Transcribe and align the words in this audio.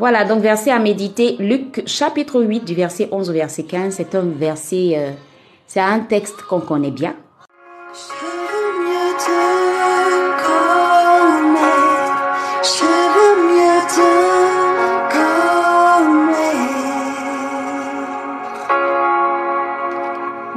Voilà, 0.00 0.24
donc 0.24 0.40
verset 0.40 0.70
à 0.70 0.78
méditer, 0.78 1.36
Luc 1.38 1.82
chapitre 1.84 2.40
8 2.40 2.64
du 2.64 2.74
verset 2.74 3.10
11 3.12 3.28
au 3.28 3.32
verset 3.34 3.64
15, 3.64 3.92
c'est 3.94 4.14
un 4.14 4.22
verset, 4.22 4.94
euh, 4.96 5.10
c'est 5.66 5.78
un 5.78 5.98
texte 5.98 6.40
qu'on 6.48 6.60
connaît 6.60 6.90
bien. 6.90 7.14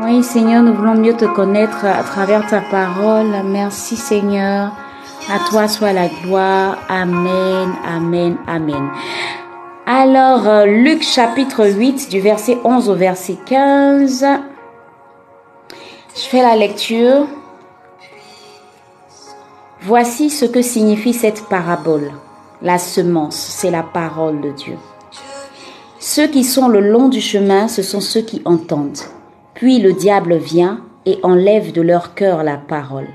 Oui, 0.02 0.24
Seigneur, 0.24 0.64
nous 0.64 0.74
voulons 0.74 0.96
mieux 0.96 1.18
te 1.18 1.26
connaître 1.26 1.84
à 1.84 2.02
travers 2.04 2.48
ta 2.48 2.62
parole. 2.62 3.28
Merci, 3.44 3.98
Seigneur. 3.98 4.72
À 5.30 5.40
toi 5.50 5.68
soit 5.68 5.94
la 5.94 6.08
gloire. 6.08 6.78
Amen, 6.90 7.74
amen, 7.86 8.38
amen. 8.48 8.90
Alors, 9.86 10.48
euh, 10.48 10.66
Luc 10.66 11.04
chapitre 11.04 11.68
8 11.68 12.10
du 12.10 12.22
verset 12.22 12.58
11 12.64 12.90
au 12.90 12.96
verset 12.96 13.36
15. 13.46 14.26
Je 16.16 16.22
fais 16.22 16.42
la 16.42 16.56
lecture. 16.56 17.28
Voici 19.82 20.30
ce 20.30 20.46
que 20.46 20.62
signifie 20.62 21.12
cette 21.12 21.50
parabole. 21.50 22.14
La 22.62 22.78
semence, 22.78 23.36
c'est 23.36 23.72
la 23.72 23.84
parole 23.84 24.40
de 24.40 24.52
Dieu. 24.52 24.78
Ceux 26.00 26.28
qui 26.28 26.46
sont 26.46 26.70
le 26.70 26.80
long 26.80 27.10
du 27.10 27.20
chemin, 27.20 27.68
ce 27.68 27.82
sont 27.82 28.00
ceux 28.00 28.22
qui 28.22 28.42
entendent. 28.46 29.02
Puis 29.54 29.80
le 29.80 29.92
diable 29.92 30.38
vient 30.38 30.80
et 31.06 31.20
enlève 31.24 31.74
de 31.74 31.82
leur 31.82 32.14
cœur 32.14 32.44
la 32.44 32.56
parole, 32.56 33.10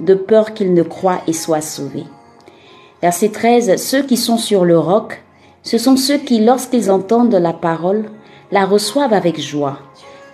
de 0.00 0.14
peur 0.14 0.54
qu'ils 0.54 0.72
ne 0.72 0.82
croient 0.82 1.20
et 1.26 1.34
soient 1.34 1.60
sauvés. 1.60 2.06
Verset 3.02 3.28
13. 3.28 3.76
Ceux 3.76 4.02
qui 4.02 4.16
sont 4.16 4.38
sur 4.38 4.64
le 4.64 4.78
roc, 4.78 5.23
ce 5.64 5.78
sont 5.78 5.96
ceux 5.96 6.18
qui, 6.18 6.40
lorsqu'ils 6.40 6.90
entendent 6.90 7.34
la 7.34 7.54
parole, 7.54 8.10
la 8.52 8.66
reçoivent 8.66 9.14
avec 9.14 9.40
joie, 9.40 9.78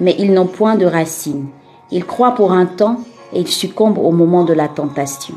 mais 0.00 0.16
ils 0.18 0.32
n'ont 0.32 0.46
point 0.46 0.74
de 0.74 0.84
racines. 0.84 1.46
Ils 1.92 2.04
croient 2.04 2.34
pour 2.34 2.52
un 2.52 2.66
temps 2.66 2.98
et 3.32 3.40
ils 3.40 3.48
succombent 3.48 3.98
au 3.98 4.10
moment 4.10 4.44
de 4.44 4.52
la 4.52 4.66
tentation. 4.66 5.34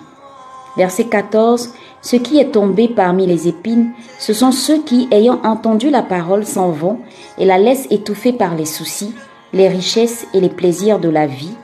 Verset 0.78 1.06
14. 1.06 1.74
Ce 2.02 2.16
qui 2.16 2.40
est 2.40 2.52
tombé 2.52 2.88
parmi 2.88 3.28
les 3.28 3.48
épines, 3.48 3.92
ce 4.20 4.34
sont 4.34 4.52
ceux 4.52 4.82
qui, 4.82 5.08
ayant 5.12 5.40
entendu 5.44 5.92
la 5.92 6.02
parole, 6.02 6.46
s'en 6.46 6.72
vont 6.72 6.98
et 7.38 7.46
la 7.46 7.60
laissent 7.60 7.88
étouffer 7.92 8.34
par 8.34 8.56
les 8.56 8.66
soucis, 8.66 9.14
les 9.54 9.68
richesses 9.68 10.26
et 10.34 10.42
les 10.42 10.50
plaisirs 10.50 11.00
de 11.00 11.10
la 11.10 11.28
vie, 11.28 11.56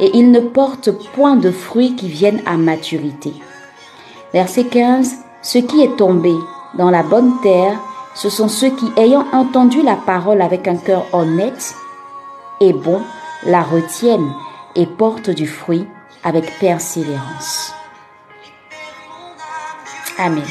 et 0.00 0.10
ils 0.12 0.32
ne 0.32 0.40
portent 0.40 0.90
point 1.14 1.36
de 1.36 1.52
fruits 1.52 1.94
qui 1.94 2.08
viennent 2.08 2.42
à 2.46 2.56
maturité. 2.56 3.32
Verset 4.34 4.64
15. 4.64 5.14
Ce 5.42 5.58
qui 5.58 5.82
est 5.82 5.96
tombé 5.96 6.34
dans 6.76 6.90
la 6.90 7.02
bonne 7.02 7.40
terre, 7.40 7.78
ce 8.14 8.30
sont 8.30 8.48
ceux 8.48 8.70
qui, 8.70 8.90
ayant 8.96 9.26
entendu 9.32 9.82
la 9.82 9.96
parole 9.96 10.40
avec 10.40 10.68
un 10.68 10.76
cœur 10.76 11.06
honnête 11.12 11.74
et 12.60 12.72
bon, 12.72 13.02
la 13.44 13.62
retiennent 13.62 14.32
et 14.74 14.86
portent 14.86 15.30
du 15.30 15.46
fruit 15.46 15.86
avec 16.24 16.58
persévérance. 16.58 17.72
Amen. 20.18 20.44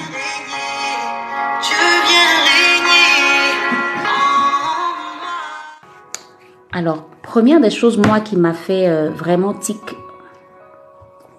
Alors, 6.71 7.05
première 7.23 7.61
des 7.61 7.69
choses, 7.69 7.97
moi, 7.97 8.19
qui 8.19 8.35
m'a 8.35 8.53
fait 8.53 8.87
euh, 8.87 9.09
vraiment 9.09 9.53
tic, 9.53 9.79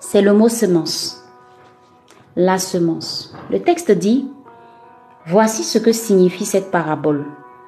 c'est 0.00 0.22
le 0.22 0.32
mot 0.32 0.48
semence. 0.48 1.22
La 2.36 2.58
semence. 2.58 3.34
Le 3.50 3.60
texte 3.60 3.90
dit, 3.90 4.28
voici 5.26 5.64
ce 5.64 5.78
que 5.78 5.92
signifie 5.92 6.44
cette 6.44 6.70
parabole. 6.70 7.24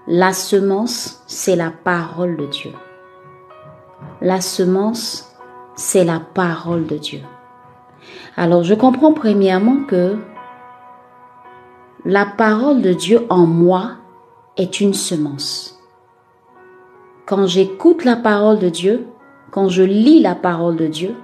La 0.07 0.33
semence, 0.33 1.23
c'est 1.27 1.57
la 1.57 1.71
parole 1.71 2.37
de 2.37 2.47
Dieu. 2.47 2.73
La 4.21 4.41
semence, 4.41 5.37
c'est 5.75 6.05
la 6.05 6.21
parole 6.21 6.87
de 6.87 6.97
Dieu. 6.97 7.21
Alors, 8.37 8.63
je 8.63 8.75
comprends 8.75 9.13
premièrement 9.13 9.85
que 9.85 10.17
la 12.05 12.25
parole 12.25 12.81
de 12.81 12.93
Dieu 12.93 13.27
en 13.29 13.47
moi 13.47 13.97
est 14.57 14.81
une 14.81 14.95
semence. 14.95 15.79
Quand 17.27 17.47
j'écoute 17.47 18.05
la 18.05 18.17
parole 18.17 18.59
de 18.59 18.69
Dieu, 18.69 19.07
quand 19.51 19.69
je 19.69 19.83
lis 19.83 20.21
la 20.21 20.35
parole 20.35 20.77
de 20.77 20.87
Dieu, 20.87 21.17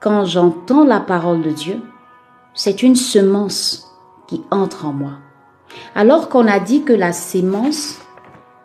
quand 0.00 0.24
j'entends 0.24 0.84
la 0.84 1.00
parole 1.00 1.42
de 1.42 1.50
Dieu, 1.50 1.80
c'est 2.54 2.82
une 2.82 2.96
semence 2.96 3.92
qui 4.26 4.42
entre 4.50 4.86
en 4.86 4.92
moi. 4.92 5.12
Alors 5.94 6.28
qu'on 6.28 6.46
a 6.46 6.58
dit 6.58 6.82
que 6.82 6.92
la 6.92 7.12
sémence, 7.12 7.98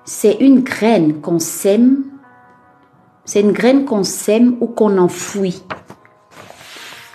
c'est 0.06 0.38
une 0.40 0.62
graine 0.62 1.22
qu'on 1.22 1.40
sème, 1.40 2.04
c'est 3.26 3.42
une 3.42 3.52
graine 3.52 3.86
qu'on 3.86 4.04
sème 4.04 4.58
ou 4.62 4.68
qu'on 4.68 4.98
enfouit. 4.98 5.64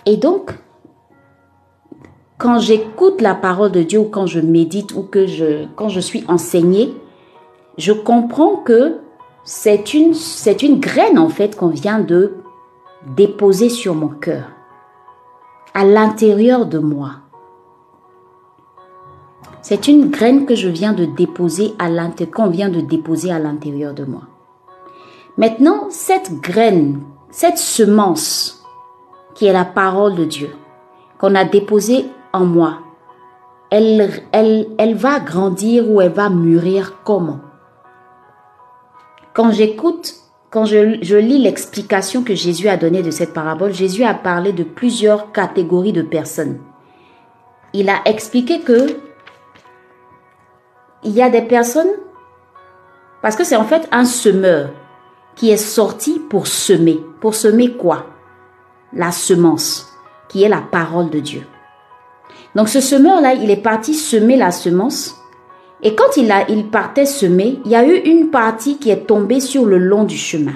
Et 0.05 0.17
donc, 0.17 0.53
quand 2.37 2.59
j'écoute 2.59 3.21
la 3.21 3.35
parole 3.35 3.73
de 3.73 3.83
Dieu 3.83 4.01
ou 4.01 4.09
quand 4.09 4.27
je 4.27 4.41
médite 4.41 4.93
ou 4.95 5.03
que 5.03 5.27
je, 5.27 5.67
quand 5.77 5.89
je 5.89 6.01
suis 6.01 6.25
enseignée, 6.29 6.95
je 7.79 7.93
comprends 7.93 8.57
que 8.57 8.99
c'est 9.45 9.95
une, 9.95 10.13
c'est 10.13 10.63
une 10.63 10.79
graine 10.79 11.19
en 11.19 11.29
fait 11.29 11.57
qu'on 11.57 11.69
vient 11.69 12.01
de 12.01 12.35
déposer 13.17 13.69
sur 13.69 13.95
mon 13.95 14.09
cœur, 14.09 14.45
à 15.73 15.85
l'intérieur 15.85 16.67
de 16.67 16.79
moi. 16.79 17.22
C'est 19.63 19.87
une 19.87 20.11
graine 20.11 20.45
que 20.45 20.57
je 20.57 20.69
viens 20.69 20.93
de 20.93 21.05
déposer 21.05 21.75
à 21.79 21.89
l'intérieur, 21.89 22.35
qu'on 22.35 22.49
vient 22.49 22.69
de 22.69 22.81
déposer 22.81 23.31
à 23.31 23.39
l'intérieur 23.39 23.95
de 23.95 24.05
moi. 24.05 24.23
Maintenant, 25.39 25.87
cette 25.89 26.41
graine, 26.41 27.01
cette 27.31 27.59
semence 27.59 28.65
qui 29.35 29.47
est 29.47 29.53
la 29.53 29.65
parole 29.65 30.17
de 30.17 30.25
Dieu, 30.25 30.51
qu'on 31.19 31.37
a 31.37 31.45
déposée 31.45 32.07
en 32.33 32.45
moi, 32.45 32.81
elle, 33.71 34.11
elle, 34.33 34.67
elle 34.79 34.97
va 34.97 35.21
grandir 35.21 35.89
ou 35.89 36.01
elle 36.01 36.13
va 36.13 36.29
mûrir 36.29 36.99
comment? 37.05 37.39
Quand 39.35 39.53
j'écoute, 39.53 40.17
quand 40.51 40.65
je, 40.65 40.99
je 41.01 41.17
lis 41.17 41.39
l'explication 41.39 42.25
que 42.25 42.35
Jésus 42.35 42.69
a 42.69 42.77
donnée 42.77 43.03
de 43.03 43.13
cette 43.13 43.33
parabole, 43.33 43.73
Jésus 43.73 44.03
a 44.03 44.13
parlé 44.13 44.53
de 44.53 44.65
plusieurs 44.65 45.31
catégories 45.31 45.93
de 45.93 46.03
personnes. 46.03 46.59
Il 47.73 47.89
a 47.89 48.01
expliqué 48.05 48.61
que 48.61 48.99
il 51.05 51.13
y 51.13 51.23
a 51.23 51.31
des 51.31 51.43
personnes, 51.43 51.91
parce 53.23 53.37
que 53.37 53.45
c'est 53.45 53.57
en 53.57 53.65
fait 53.65 53.89
un 53.93 54.05
semeur 54.05 54.71
qui 55.35 55.51
est 55.51 55.57
sorti 55.57 56.21
pour 56.31 56.47
semer. 56.47 57.01
Pour 57.21 57.35
semer 57.35 57.73
quoi? 57.73 58.07
La 58.93 59.13
semence, 59.13 59.89
qui 60.29 60.43
est 60.43 60.49
la 60.49 60.61
parole 60.61 61.11
de 61.11 61.21
Dieu. 61.21 61.43
Donc 62.55 62.69
ce 62.69 62.81
semeur-là, 62.81 63.35
il 63.35 63.51
est 63.51 63.63
parti 63.63 63.95
semer 63.95 64.37
la 64.37 64.51
semence. 64.51 65.17
Et 65.83 65.95
quand 65.95 66.17
il, 66.17 66.31
a, 66.31 66.49
il 66.49 66.69
partait 66.69 67.07
semer, 67.07 67.61
il 67.65 67.71
y 67.71 67.77
a 67.77 67.87
eu 67.87 67.97
une 67.97 68.31
partie 68.31 68.79
qui 68.79 68.91
est 68.91 69.07
tombée 69.07 69.41
sur 69.41 69.65
le 69.65 69.79
long 69.79 70.05
du 70.05 70.17
chemin. 70.17 70.55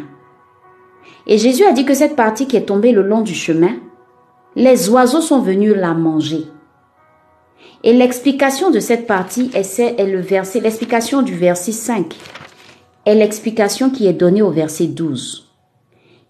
Et 1.27 1.39
Jésus 1.39 1.65
a 1.65 1.73
dit 1.73 1.85
que 1.85 1.95
cette 1.95 2.15
partie 2.15 2.47
qui 2.47 2.57
est 2.57 2.67
tombée 2.67 2.93
le 2.93 3.03
long 3.03 3.23
du 3.23 3.35
chemin, 3.35 3.75
les 4.55 4.89
oiseaux 4.89 5.21
sont 5.21 5.41
venus 5.41 5.75
la 5.75 5.95
manger. 5.95 6.47
Et 7.85 7.93
l'explication 7.93 8.71
de 8.71 8.81
cette 8.81 9.07
partie 9.07 9.51
est, 9.55 9.79
est 9.79 10.07
le 10.07 10.21
verset, 10.21 10.61
l'explication 10.61 11.23
du 11.23 11.35
verset 11.35 11.73
5 11.73 12.15
est 13.07 13.15
l'explication 13.15 13.91
qui 13.91 14.07
est 14.07 14.13
donnée 14.13 14.43
au 14.43 14.51
verset 14.51 14.89
12. 14.89 15.47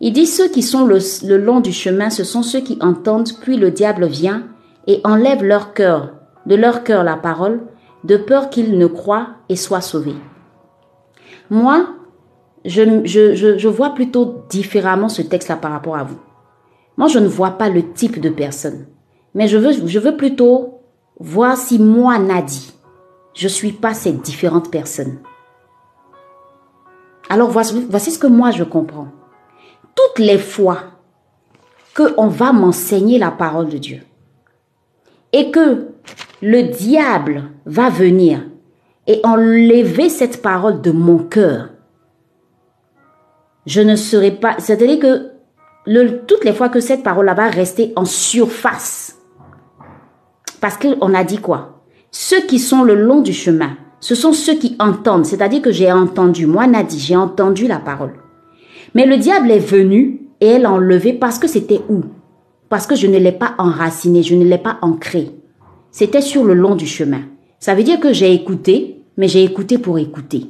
Il 0.00 0.12
dit 0.12 0.26
ceux 0.26 0.48
qui 0.48 0.62
sont 0.62 0.86
le, 0.86 1.36
long 1.38 1.60
du 1.60 1.72
chemin, 1.72 2.10
ce 2.10 2.22
sont 2.22 2.42
ceux 2.42 2.60
qui 2.60 2.76
entendent, 2.82 3.30
puis 3.40 3.56
le 3.56 3.70
diable 3.70 4.06
vient 4.06 4.44
et 4.86 5.00
enlève 5.04 5.42
leur 5.42 5.72
cœur, 5.72 6.12
de 6.44 6.54
leur 6.54 6.84
cœur 6.84 7.02
la 7.02 7.16
parole, 7.16 7.62
de 8.04 8.18
peur 8.18 8.50
qu'ils 8.50 8.76
ne 8.76 8.86
croient 8.86 9.28
et 9.48 9.56
soient 9.56 9.80
sauvés. 9.80 10.14
Moi, 11.48 11.86
je, 12.66 13.68
vois 13.68 13.94
plutôt 13.94 14.42
différemment 14.50 15.08
ce 15.08 15.22
texte-là 15.22 15.56
par 15.56 15.72
rapport 15.72 15.96
à 15.96 16.04
vous. 16.04 16.18
Moi, 16.98 17.08
je 17.08 17.18
ne 17.18 17.26
vois 17.28 17.52
pas 17.52 17.70
le 17.70 17.92
type 17.94 18.20
de 18.20 18.28
personne, 18.28 18.86
mais 19.34 19.48
je 19.48 19.56
veux 19.56 20.16
plutôt 20.16 20.75
voir 21.18 21.56
moi, 21.78 22.18
Nadi, 22.18 22.72
je 23.34 23.48
suis 23.48 23.72
pas 23.72 23.94
ces 23.94 24.12
différentes 24.12 24.70
personnes. 24.70 25.18
Alors 27.28 27.50
voici, 27.50 28.10
ce 28.10 28.18
que 28.18 28.26
moi 28.26 28.50
je 28.50 28.64
comprends. 28.64 29.08
Toutes 29.94 30.24
les 30.24 30.38
fois 30.38 30.78
que 31.94 32.14
on 32.16 32.28
va 32.28 32.52
m'enseigner 32.52 33.18
la 33.18 33.30
parole 33.30 33.68
de 33.68 33.78
Dieu 33.78 34.00
et 35.32 35.50
que 35.50 35.88
le 36.42 36.62
diable 36.64 37.44
va 37.64 37.90
venir 37.90 38.42
et 39.06 39.20
enlever 39.24 40.08
cette 40.08 40.42
parole 40.42 40.80
de 40.82 40.90
mon 40.90 41.18
cœur, 41.18 41.70
je 43.66 43.80
ne 43.80 43.96
serai 43.96 44.30
pas. 44.30 44.56
C'est-à-dire 44.58 44.98
que 44.98 45.32
toutes 46.26 46.44
les 46.44 46.52
fois 46.52 46.68
que 46.68 46.80
cette 46.80 47.02
parole-là 47.02 47.34
va 47.34 47.48
rester 47.48 47.92
en 47.96 48.04
surface, 48.04 49.05
parce 50.60 50.78
qu'on 50.78 51.14
a 51.14 51.24
dit 51.24 51.38
quoi? 51.38 51.82
Ceux 52.10 52.40
qui 52.42 52.58
sont 52.58 52.82
le 52.82 52.94
long 52.94 53.20
du 53.20 53.32
chemin, 53.32 53.76
ce 54.00 54.14
sont 54.14 54.32
ceux 54.32 54.54
qui 54.54 54.76
entendent, 54.78 55.26
c'est-à-dire 55.26 55.62
que 55.62 55.72
j'ai 55.72 55.90
entendu, 55.90 56.46
moi 56.46 56.66
Nadi, 56.66 56.98
j'ai 56.98 57.16
entendu 57.16 57.66
la 57.66 57.78
parole. 57.78 58.14
Mais 58.94 59.06
le 59.06 59.16
diable 59.16 59.50
est 59.50 59.58
venu 59.58 60.20
et 60.40 60.46
elle 60.46 60.62
l'a 60.62 60.72
enlevé 60.72 61.12
parce 61.12 61.38
que 61.38 61.48
c'était 61.48 61.80
où? 61.88 62.02
Parce 62.68 62.86
que 62.86 62.96
je 62.96 63.06
ne 63.06 63.18
l'ai 63.18 63.32
pas 63.32 63.54
enraciné, 63.58 64.22
je 64.22 64.34
ne 64.34 64.44
l'ai 64.44 64.58
pas 64.58 64.78
ancré. 64.82 65.30
C'était 65.90 66.20
sur 66.20 66.44
le 66.44 66.54
long 66.54 66.74
du 66.74 66.86
chemin. 66.86 67.22
Ça 67.58 67.74
veut 67.74 67.82
dire 67.82 68.00
que 68.00 68.12
j'ai 68.12 68.32
écouté, 68.32 69.02
mais 69.16 69.28
j'ai 69.28 69.44
écouté 69.44 69.78
pour 69.78 69.98
écouter. 69.98 70.46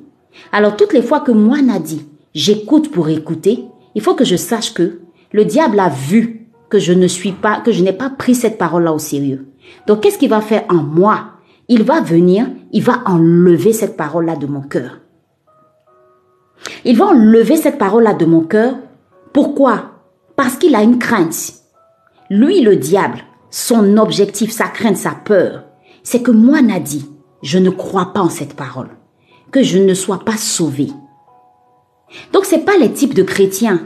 Alors 0.52 0.76
toutes 0.76 0.92
les 0.92 1.02
fois 1.02 1.20
que 1.20 1.32
moi 1.32 1.62
Nadi, 1.62 2.06
j'écoute 2.34 2.90
pour 2.90 3.08
écouter, 3.08 3.64
il 3.94 4.02
faut 4.02 4.14
que 4.14 4.24
je 4.24 4.36
sache 4.36 4.74
que 4.74 5.00
le 5.32 5.44
diable 5.44 5.80
a 5.80 5.88
vu 5.88 6.48
que 6.68 6.78
je 6.78 6.92
ne 6.92 7.06
suis 7.06 7.32
pas, 7.32 7.60
que 7.60 7.72
je 7.72 7.82
n'ai 7.82 7.92
pas 7.92 8.10
pris 8.10 8.34
cette 8.34 8.58
parole-là 8.58 8.92
au 8.92 8.98
sérieux. 8.98 9.46
Donc 9.86 10.00
qu'est-ce 10.00 10.18
qu'il 10.18 10.30
va 10.30 10.40
faire 10.40 10.64
en 10.68 10.82
moi? 10.82 11.32
Il 11.68 11.82
va 11.82 12.00
venir, 12.00 12.46
il 12.72 12.82
va 12.82 13.02
enlever 13.06 13.72
cette 13.72 13.96
parole-là 13.96 14.36
de 14.36 14.46
mon 14.46 14.62
cœur. 14.62 15.00
Il 16.84 16.96
va 16.96 17.06
enlever 17.06 17.56
cette 17.56 17.78
parole-là 17.78 18.14
de 18.14 18.24
mon 18.24 18.42
cœur. 18.42 18.76
Pourquoi? 19.32 19.90
Parce 20.36 20.56
qu'il 20.56 20.74
a 20.74 20.82
une 20.82 20.98
crainte. 20.98 21.54
Lui, 22.30 22.60
le 22.60 22.76
diable, 22.76 23.18
son 23.50 23.96
objectif, 23.98 24.50
sa 24.50 24.66
crainte, 24.66 24.96
sa 24.96 25.12
peur, 25.12 25.64
c'est 26.02 26.22
que 26.22 26.30
moi, 26.30 26.62
Nadi, 26.62 27.08
je 27.42 27.58
ne 27.58 27.70
crois 27.70 28.12
pas 28.12 28.20
en 28.20 28.28
cette 28.28 28.54
parole, 28.54 28.90
que 29.50 29.62
je 29.62 29.78
ne 29.78 29.94
sois 29.94 30.20
pas 30.20 30.36
sauvé. 30.36 30.88
Donc, 32.32 32.44
c'est 32.44 32.64
pas 32.64 32.76
les 32.78 32.92
types 32.92 33.14
de 33.14 33.22
chrétiens. 33.22 33.80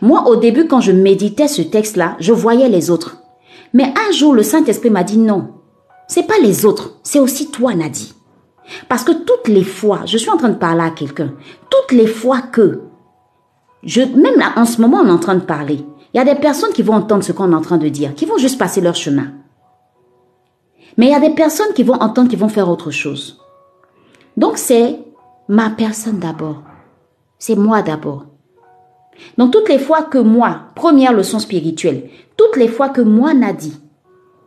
Moi, 0.00 0.26
au 0.26 0.36
début, 0.36 0.66
quand 0.66 0.80
je 0.80 0.92
méditais 0.92 1.48
ce 1.48 1.62
texte-là, 1.62 2.16
je 2.18 2.32
voyais 2.32 2.68
les 2.68 2.90
autres. 2.90 3.18
Mais 3.74 3.92
un 4.08 4.12
jour, 4.12 4.34
le 4.34 4.42
Saint-Esprit 4.42 4.88
m'a 4.88 5.04
dit 5.04 5.18
non, 5.18 5.50
c'est 6.08 6.26
pas 6.26 6.38
les 6.40 6.64
autres, 6.64 6.98
c'est 7.02 7.18
aussi 7.18 7.50
toi, 7.50 7.74
Nadi. 7.74 8.14
Parce 8.88 9.04
que 9.04 9.12
toutes 9.12 9.48
les 9.48 9.64
fois, 9.64 10.00
je 10.06 10.16
suis 10.16 10.30
en 10.30 10.38
train 10.38 10.48
de 10.48 10.58
parler 10.58 10.84
à 10.84 10.90
quelqu'un, 10.90 11.34
toutes 11.68 11.92
les 11.92 12.06
fois 12.06 12.40
que, 12.40 12.82
je, 13.82 14.00
même 14.00 14.38
là, 14.38 14.52
en 14.56 14.64
ce 14.64 14.80
moment, 14.80 14.98
on 15.02 15.08
est 15.08 15.10
en 15.10 15.18
train 15.18 15.34
de 15.34 15.40
parler, 15.40 15.84
il 16.14 16.16
y 16.16 16.20
a 16.20 16.24
des 16.24 16.40
personnes 16.40 16.72
qui 16.72 16.82
vont 16.82 16.94
entendre 16.94 17.24
ce 17.24 17.32
qu'on 17.32 17.52
est 17.52 17.56
en 17.56 17.60
train 17.60 17.76
de 17.76 17.88
dire, 17.88 18.14
qui 18.14 18.24
vont 18.24 18.38
juste 18.38 18.58
passer 18.58 18.80
leur 18.80 18.94
chemin. 18.94 19.32
Mais 20.96 21.06
il 21.06 21.12
y 21.12 21.14
a 21.14 21.20
des 21.20 21.34
personnes 21.34 21.74
qui 21.74 21.82
vont 21.82 21.94
entendre, 21.94 22.30
qui 22.30 22.36
vont 22.36 22.48
faire 22.48 22.70
autre 22.70 22.92
chose. 22.92 23.40
Donc 24.36 24.56
c'est 24.56 25.00
ma 25.48 25.70
personne 25.70 26.20
d'abord. 26.20 26.62
C'est 27.38 27.56
moi 27.56 27.82
d'abord. 27.82 28.26
Donc 29.38 29.52
toutes 29.52 29.68
les 29.68 29.78
fois 29.78 30.02
que 30.02 30.18
moi, 30.18 30.62
première 30.74 31.12
leçon 31.12 31.38
spirituelle, 31.38 32.08
toutes 32.36 32.56
les 32.56 32.68
fois 32.68 32.88
que 32.88 33.00
moi, 33.00 33.34
Nadi, 33.34 33.78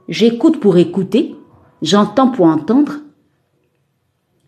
j'écoute 0.08 0.60
pour 0.60 0.78
écouter, 0.78 1.36
j'entends 1.82 2.30
pour 2.30 2.46
entendre, 2.46 2.94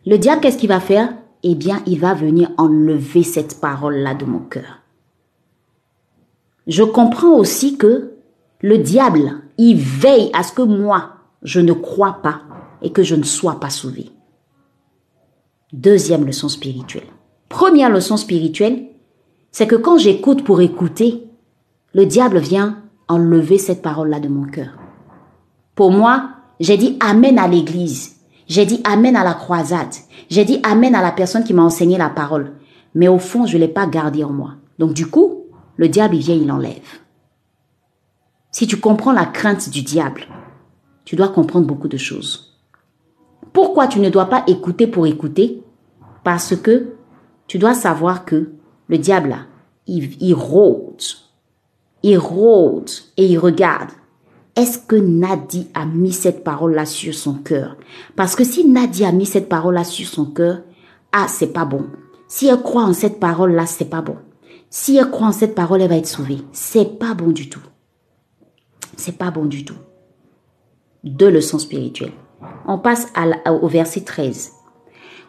le 0.06 0.18
diable, 0.18 0.42
qu'est-ce 0.42 0.58
qu'il 0.58 0.70
va 0.70 0.80
faire? 0.80 1.14
Eh 1.44 1.56
bien, 1.56 1.82
il 1.86 2.00
va 2.00 2.14
venir 2.14 2.52
enlever 2.58 3.24
cette 3.24 3.62
parole-là 3.62 4.16
de 4.16 4.26
mon 4.26 4.40
cœur. 4.40 4.80
Je 6.68 6.84
comprends 6.84 7.34
aussi 7.34 7.78
que 7.78 8.14
le 8.62 8.78
diable, 8.78 9.42
il 9.58 9.78
veille 9.78 10.32
à 10.34 10.44
ce 10.44 10.54
que 10.54 10.62
moi, 10.62 11.12
je 11.44 11.60
ne 11.60 11.74
crois 11.74 12.20
pas 12.22 12.42
et 12.82 12.92
que 12.92 13.04
je 13.04 13.16
ne 13.16 13.24
sois 13.24 13.60
pas 13.60 13.70
sauvé. 13.70 14.10
Deuxième 15.72 16.26
leçon 16.26 16.50
spirituelle. 16.50 17.08
Première 17.48 17.90
leçon 17.90 18.18
spirituelle, 18.18 18.88
c'est 19.52 19.68
que 19.68 19.76
quand 19.76 19.98
j'écoute 19.98 20.44
pour 20.44 20.62
écouter, 20.62 21.28
le 21.94 22.06
diable 22.06 22.40
vient 22.40 22.84
enlever 23.08 23.58
cette 23.58 23.82
parole-là 23.82 24.20
de 24.20 24.28
mon 24.28 24.46
cœur. 24.46 24.78
Pour 25.76 25.92
moi, 25.92 26.30
j'ai 26.60 26.78
dit 26.78 26.98
Amen 27.00 27.40
à 27.40 27.48
l'église. 27.48 28.18
J'ai 28.48 28.66
dit 28.66 28.82
Amen 28.84 29.16
à 29.16 29.24
la 29.24 29.34
croisade. 29.34 29.96
J'ai 30.30 30.46
dit 30.46 30.60
Amen 30.64 30.94
à 30.94 31.02
la 31.02 31.12
personne 31.12 31.44
qui 31.44 31.54
m'a 31.54 31.64
enseigné 31.64 31.98
la 31.98 32.10
parole. 32.10 32.54
Mais 32.96 33.08
au 33.08 33.20
fond, 33.20 33.46
je 33.46 33.58
ne 33.58 33.62
l'ai 33.62 33.68
pas 33.68 33.88
gardé 33.88 34.24
en 34.24 34.32
moi. 34.32 34.56
Donc 34.78 34.94
du 34.94 35.08
coup, 35.08 35.46
le 35.78 35.90
diable, 35.90 36.16
il 36.16 36.22
vient, 36.22 36.36
il 36.36 36.52
enlève. 36.52 37.00
Si 38.52 38.68
tu 38.68 38.78
comprends 38.78 39.14
la 39.14 39.26
crainte 39.26 39.70
du 39.70 39.82
diable, 39.82 40.26
tu 41.06 41.16
dois 41.16 41.30
comprendre 41.30 41.68
beaucoup 41.68 41.88
de 41.88 41.98
choses. 41.98 42.58
Pourquoi 43.54 43.88
tu 43.88 44.00
ne 44.00 44.10
dois 44.10 44.26
pas 44.26 44.44
écouter 44.48 44.88
pour 44.88 45.08
écouter? 45.08 45.64
Parce 46.24 46.56
que 46.56 46.94
tu 47.48 47.58
dois 47.58 47.74
savoir 47.74 48.26
que 48.26 48.52
le 48.90 48.98
diable, 48.98 49.30
là, 49.30 49.40
il, 49.88 50.22
il 50.22 50.34
rôde. 50.34 51.02
Il 52.04 52.18
rôde 52.18 52.90
et 53.18 53.26
il 53.26 53.38
regarde. 53.38 53.90
Est-ce 54.56 54.80
que 54.80 54.96
Nadi 54.96 55.68
a 55.74 55.86
mis 55.86 56.12
cette 56.12 56.44
parole-là 56.44 56.86
sur 56.86 57.14
son 57.14 57.36
cœur? 57.36 57.78
Parce 58.16 58.36
que 58.36 58.44
si 58.44 58.68
Nadi 58.68 59.06
a 59.06 59.12
mis 59.12 59.26
cette 59.26 59.48
parole-là 59.48 59.84
sur 59.86 60.08
son 60.08 60.26
cœur, 60.26 60.64
ah, 61.12 61.28
c'est 61.30 61.54
pas 61.54 61.66
bon. 61.66 61.86
Si 62.28 62.48
elle 62.48 62.62
croit 62.62 62.84
en 62.84 62.94
cette 62.94 63.20
parole-là, 63.20 63.66
c'est 63.66 63.90
pas 63.90 64.02
bon. 64.02 64.18
Si 64.70 64.98
elle 64.98 65.10
croit 65.10 65.28
en 65.28 65.32
cette 65.32 65.56
parole, 65.56 65.82
elle 65.82 65.90
va 65.90 65.98
être 65.98 66.08
sauvée. 66.08 66.40
C'est 66.52 67.00
pas 67.00 67.14
bon 67.14 67.30
du 67.30 67.50
tout. 67.50 67.62
C'est 68.98 69.18
pas 69.18 69.32
bon 69.32 69.46
du 69.46 69.66
tout. 69.66 69.78
Deux 71.04 71.30
leçons 71.30 71.60
spirituelles. 71.60 72.12
On 72.68 72.78
passe 72.78 73.08
au 73.48 73.68
verset 73.68 74.02
13. 74.02 74.52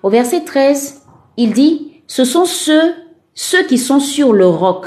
Au 0.02 0.10
verset 0.10 0.44
13, 0.44 1.02
il 1.36 1.52
dit, 1.52 2.02
ce 2.06 2.24
sont 2.24 2.44
ceux, 2.44 2.92
ceux 3.34 3.64
qui 3.66 3.78
sont 3.78 4.00
sur 4.00 4.32
le 4.32 4.46
roc. 4.46 4.86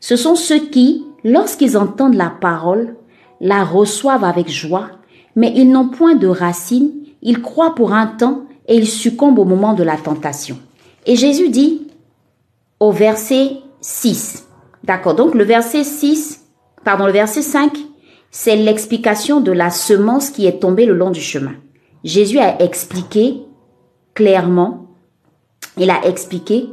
Ce 0.00 0.16
sont 0.16 0.34
ceux 0.34 0.68
qui, 0.68 1.04
lorsqu'ils 1.24 1.76
entendent 1.76 2.14
la 2.14 2.30
parole, 2.30 2.96
la 3.40 3.64
reçoivent 3.64 4.24
avec 4.24 4.48
joie, 4.48 4.88
mais 5.34 5.52
ils 5.54 5.70
n'ont 5.70 5.88
point 5.88 6.14
de 6.14 6.28
racines, 6.28 6.92
ils 7.22 7.42
croient 7.42 7.74
pour 7.74 7.92
un 7.92 8.06
temps 8.06 8.46
et 8.68 8.76
ils 8.76 8.88
succombent 8.88 9.38
au 9.38 9.44
moment 9.44 9.74
de 9.74 9.82
la 9.82 9.96
tentation. 9.96 10.58
Et 11.06 11.16
Jésus 11.16 11.48
dit 11.48 11.86
au 12.80 12.92
verset 12.92 13.56
6, 13.80 14.46
d'accord, 14.84 15.14
donc 15.14 15.34
le 15.34 15.44
verset 15.44 15.84
6, 15.84 16.44
pardon, 16.84 17.06
le 17.06 17.12
verset 17.12 17.42
5, 17.42 17.76
c'est 18.30 18.56
l'explication 18.56 19.40
de 19.40 19.52
la 19.52 19.70
semence 19.70 20.30
qui 20.30 20.46
est 20.46 20.60
tombée 20.60 20.86
le 20.86 20.94
long 20.94 21.10
du 21.10 21.20
chemin. 21.20 21.54
Jésus 22.04 22.38
a 22.38 22.60
expliqué 22.62 23.42
clairement, 24.14 24.86
il 25.76 25.90
a 25.90 26.04
expliqué 26.06 26.68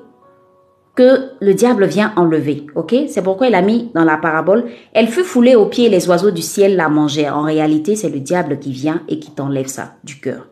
que 0.96 1.32
le 1.40 1.54
diable 1.54 1.86
vient 1.86 2.14
enlever. 2.16 2.68
Ok? 2.76 2.96
C'est 3.08 3.24
pourquoi 3.24 3.48
il 3.48 3.56
a 3.56 3.62
mis 3.62 3.92
dans 3.96 4.04
la 4.04 4.18
parabole, 4.18 4.66
elle 4.94 5.08
fut 5.08 5.24
foulée 5.24 5.56
aux 5.56 5.66
pieds, 5.66 5.90
les 5.90 6.08
oiseaux 6.08 6.32
du 6.32 6.42
ciel 6.42 6.76
la 6.76 6.90
mangeaient. 6.90 7.30
En 7.30 7.42
réalité, 7.42 7.96
c'est 7.96 8.10
le 8.10 8.20
diable 8.20 8.60
qui 8.60 8.72
vient 8.72 9.02
et 9.08 9.20
qui 9.20 9.32
t'enlève 9.32 9.68
ça 9.68 9.96
du 10.04 10.20
cœur. 10.20 10.48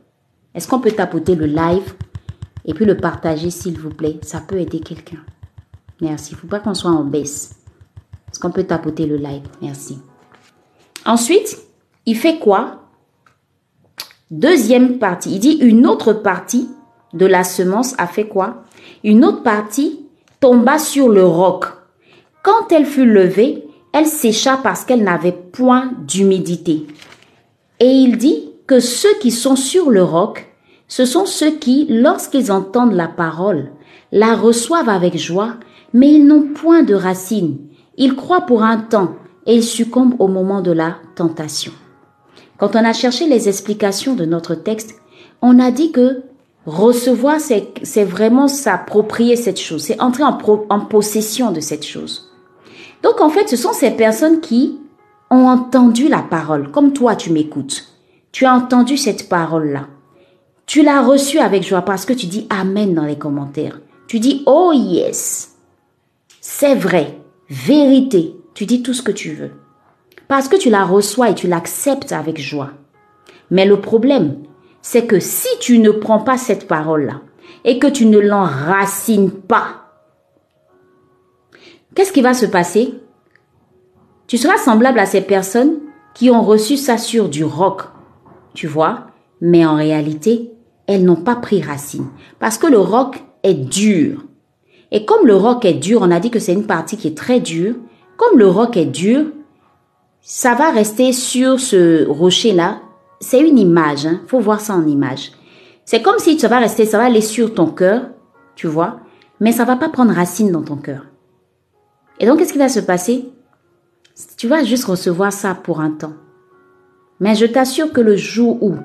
Est-ce 0.55 0.67
qu'on 0.67 0.79
peut 0.79 0.91
tapoter 0.91 1.35
le 1.35 1.45
live 1.45 1.93
et 2.65 2.73
puis 2.73 2.85
le 2.85 2.97
partager, 2.97 3.49
s'il 3.49 3.79
vous 3.79 3.89
plaît? 3.89 4.19
Ça 4.23 4.41
peut 4.41 4.59
aider 4.59 4.79
quelqu'un. 4.79 5.19
Merci. 6.01 6.31
Il 6.31 6.35
ne 6.35 6.39
faut 6.41 6.47
pas 6.47 6.59
qu'on 6.59 6.73
soit 6.73 6.91
en 6.91 7.03
baisse. 7.03 7.55
Est-ce 8.31 8.39
qu'on 8.39 8.51
peut 8.51 8.63
tapoter 8.63 9.05
le 9.05 9.17
live? 9.17 9.43
Merci. 9.61 9.99
Ensuite, 11.05 11.57
il 12.05 12.15
fait 12.17 12.39
quoi? 12.39 12.81
Deuxième 14.31 14.97
partie. 14.97 15.35
Il 15.35 15.39
dit 15.39 15.57
une 15.61 15.85
autre 15.85 16.13
partie 16.13 16.69
de 17.13 17.25
la 17.25 17.43
semence 17.43 17.93
a 17.97 18.07
fait 18.07 18.27
quoi? 18.27 18.63
Une 19.03 19.25
autre 19.25 19.43
partie 19.43 20.00
tomba 20.41 20.79
sur 20.79 21.07
le 21.07 21.23
roc. 21.23 21.65
Quand 22.43 22.71
elle 22.71 22.87
fut 22.87 23.05
levée, 23.05 23.63
elle 23.93 24.07
sécha 24.07 24.59
parce 24.61 24.83
qu'elle 24.83 25.03
n'avait 25.03 25.31
point 25.31 25.91
d'humidité. 26.07 26.87
Et 27.79 27.85
il 27.85 28.17
dit 28.17 28.49
que 28.65 28.79
ceux 28.79 29.13
qui 29.21 29.29
sont 29.29 29.55
sur 29.55 29.91
le 29.91 30.03
roc, 30.03 30.51
ce 30.87 31.05
sont 31.05 31.27
ceux 31.27 31.51
qui, 31.51 31.85
lorsqu'ils 31.89 32.51
entendent 32.51 32.93
la 32.93 33.07
parole, 33.07 33.71
la 34.11 34.35
reçoivent 34.35 34.89
avec 34.89 35.15
joie, 35.15 35.57
mais 35.93 36.11
ils 36.11 36.25
n'ont 36.25 36.47
point 36.53 36.81
de 36.81 36.95
racines. 36.95 37.59
Ils 37.97 38.15
croient 38.15 38.47
pour 38.47 38.63
un 38.63 38.77
temps 38.77 39.15
et 39.45 39.55
ils 39.55 39.63
succombent 39.63 40.19
au 40.19 40.27
moment 40.27 40.61
de 40.61 40.71
la 40.71 40.95
tentation. 41.15 41.71
Quand 42.57 42.75
on 42.75 42.83
a 42.83 42.93
cherché 42.93 43.27
les 43.27 43.47
explications 43.47 44.15
de 44.15 44.25
notre 44.25 44.55
texte, 44.55 44.95
on 45.43 45.59
a 45.59 45.69
dit 45.69 45.91
que 45.91 46.23
Recevoir, 46.65 47.39
c'est 47.39 48.03
vraiment 48.03 48.47
s'approprier 48.47 49.35
cette 49.35 49.59
chose, 49.59 49.83
c'est 49.83 49.99
entrer 49.99 50.23
en, 50.23 50.37
en 50.69 50.79
possession 50.81 51.51
de 51.51 51.59
cette 51.59 51.85
chose. 51.85 52.31
Donc 53.01 53.19
en 53.19 53.29
fait, 53.29 53.49
ce 53.49 53.55
sont 53.55 53.73
ces 53.73 53.91
personnes 53.91 54.41
qui 54.41 54.79
ont 55.31 55.47
entendu 55.47 56.07
la 56.07 56.21
parole, 56.21 56.69
comme 56.71 56.93
toi 56.93 57.15
tu 57.15 57.31
m'écoutes. 57.31 57.87
Tu 58.31 58.45
as 58.45 58.53
entendu 58.53 58.95
cette 58.95 59.27
parole-là. 59.27 59.87
Tu 60.67 60.83
l'as 60.83 61.01
reçue 61.01 61.39
avec 61.39 61.63
joie 61.63 61.81
parce 61.81 62.05
que 62.05 62.13
tu 62.13 62.27
dis 62.27 62.47
Amen 62.49 62.93
dans 62.93 63.05
les 63.05 63.17
commentaires. 63.17 63.81
Tu 64.07 64.19
dis 64.19 64.43
Oh 64.45 64.71
yes, 64.73 65.55
c'est 66.39 66.75
vrai, 66.75 67.19
vérité. 67.49 68.35
Tu 68.53 68.65
dis 68.65 68.83
tout 68.83 68.93
ce 68.93 69.01
que 69.01 69.11
tu 69.11 69.33
veux. 69.33 69.51
Parce 70.27 70.47
que 70.47 70.55
tu 70.55 70.69
la 70.69 70.85
reçois 70.85 71.29
et 71.29 71.35
tu 71.35 71.47
l'acceptes 71.47 72.11
avec 72.11 72.39
joie. 72.39 72.71
Mais 73.49 73.65
le 73.65 73.81
problème, 73.81 74.37
c'est 74.81 75.05
que 75.05 75.19
si 75.19 75.47
tu 75.59 75.79
ne 75.79 75.91
prends 75.91 76.19
pas 76.19 76.37
cette 76.37 76.67
parole-là 76.67 77.21
et 77.65 77.79
que 77.79 77.87
tu 77.87 78.05
ne 78.05 78.19
l'enracines 78.19 79.31
pas, 79.31 79.91
qu'est-ce 81.95 82.13
qui 82.13 82.21
va 82.21 82.33
se 82.33 82.45
passer? 82.45 82.95
Tu 84.27 84.37
seras 84.37 84.57
semblable 84.57 84.99
à 84.99 85.05
ces 85.05 85.21
personnes 85.21 85.79
qui 86.13 86.29
ont 86.29 86.41
reçu 86.41 86.77
ça 86.77 86.97
sur 86.97 87.29
du 87.29 87.43
roc, 87.43 87.83
tu 88.53 88.67
vois, 88.67 89.07
Mais 89.43 89.65
en 89.65 89.75
réalité, 89.75 90.51
elles 90.85 91.03
n'ont 91.03 91.15
pas 91.15 91.35
pris 91.35 91.61
racine. 91.61 92.07
Parce 92.39 92.59
que 92.59 92.67
le 92.67 92.77
roc 92.77 93.23
est 93.43 93.55
dur. 93.55 94.25
Et 94.91 95.05
comme 95.05 95.25
le 95.25 95.35
roc 95.35 95.65
est 95.65 95.73
dur, 95.73 96.01
on 96.03 96.11
a 96.11 96.19
dit 96.19 96.29
que 96.29 96.39
c'est 96.39 96.53
une 96.53 96.67
partie 96.67 96.95
qui 96.97 97.07
est 97.07 97.17
très 97.17 97.39
dure. 97.39 97.75
Comme 98.17 98.37
le 98.37 98.47
roc 98.47 98.77
est 98.77 98.85
dur, 98.85 99.25
ça 100.21 100.53
va 100.53 100.69
rester 100.69 101.11
sur 101.11 101.59
ce 101.59 102.07
rocher-là. 102.07 102.81
C'est 103.21 103.39
une 103.39 103.59
image, 103.59 104.05
hein. 104.05 104.19
Faut 104.27 104.39
voir 104.39 104.59
ça 104.59 104.73
en 104.73 104.85
image. 104.85 105.31
C'est 105.85 106.01
comme 106.01 106.19
si 106.19 106.39
ça 106.39 106.47
va 106.47 106.59
rester, 106.59 106.85
ça 106.85 106.97
va 106.97 107.05
aller 107.05 107.21
sur 107.21 107.53
ton 107.53 107.67
cœur, 107.67 108.09
tu 108.55 108.67
vois, 108.67 108.99
mais 109.39 109.51
ça 109.51 109.63
va 109.63 109.75
pas 109.75 109.89
prendre 109.89 110.13
racine 110.13 110.51
dans 110.51 110.63
ton 110.63 110.75
cœur. 110.75 111.05
Et 112.19 112.25
donc, 112.25 112.39
qu'est-ce 112.39 112.53
qui 112.53 112.59
va 112.59 112.69
se 112.69 112.79
passer? 112.79 113.29
Tu 114.37 114.47
vas 114.47 114.63
juste 114.63 114.85
recevoir 114.85 115.31
ça 115.31 115.55
pour 115.55 115.79
un 115.81 115.91
temps. 115.91 116.13
Mais 117.19 117.35
je 117.35 117.45
t'assure 117.45 117.93
que 117.93 118.01
le 118.01 118.15
jour 118.15 118.61
où 118.61 118.75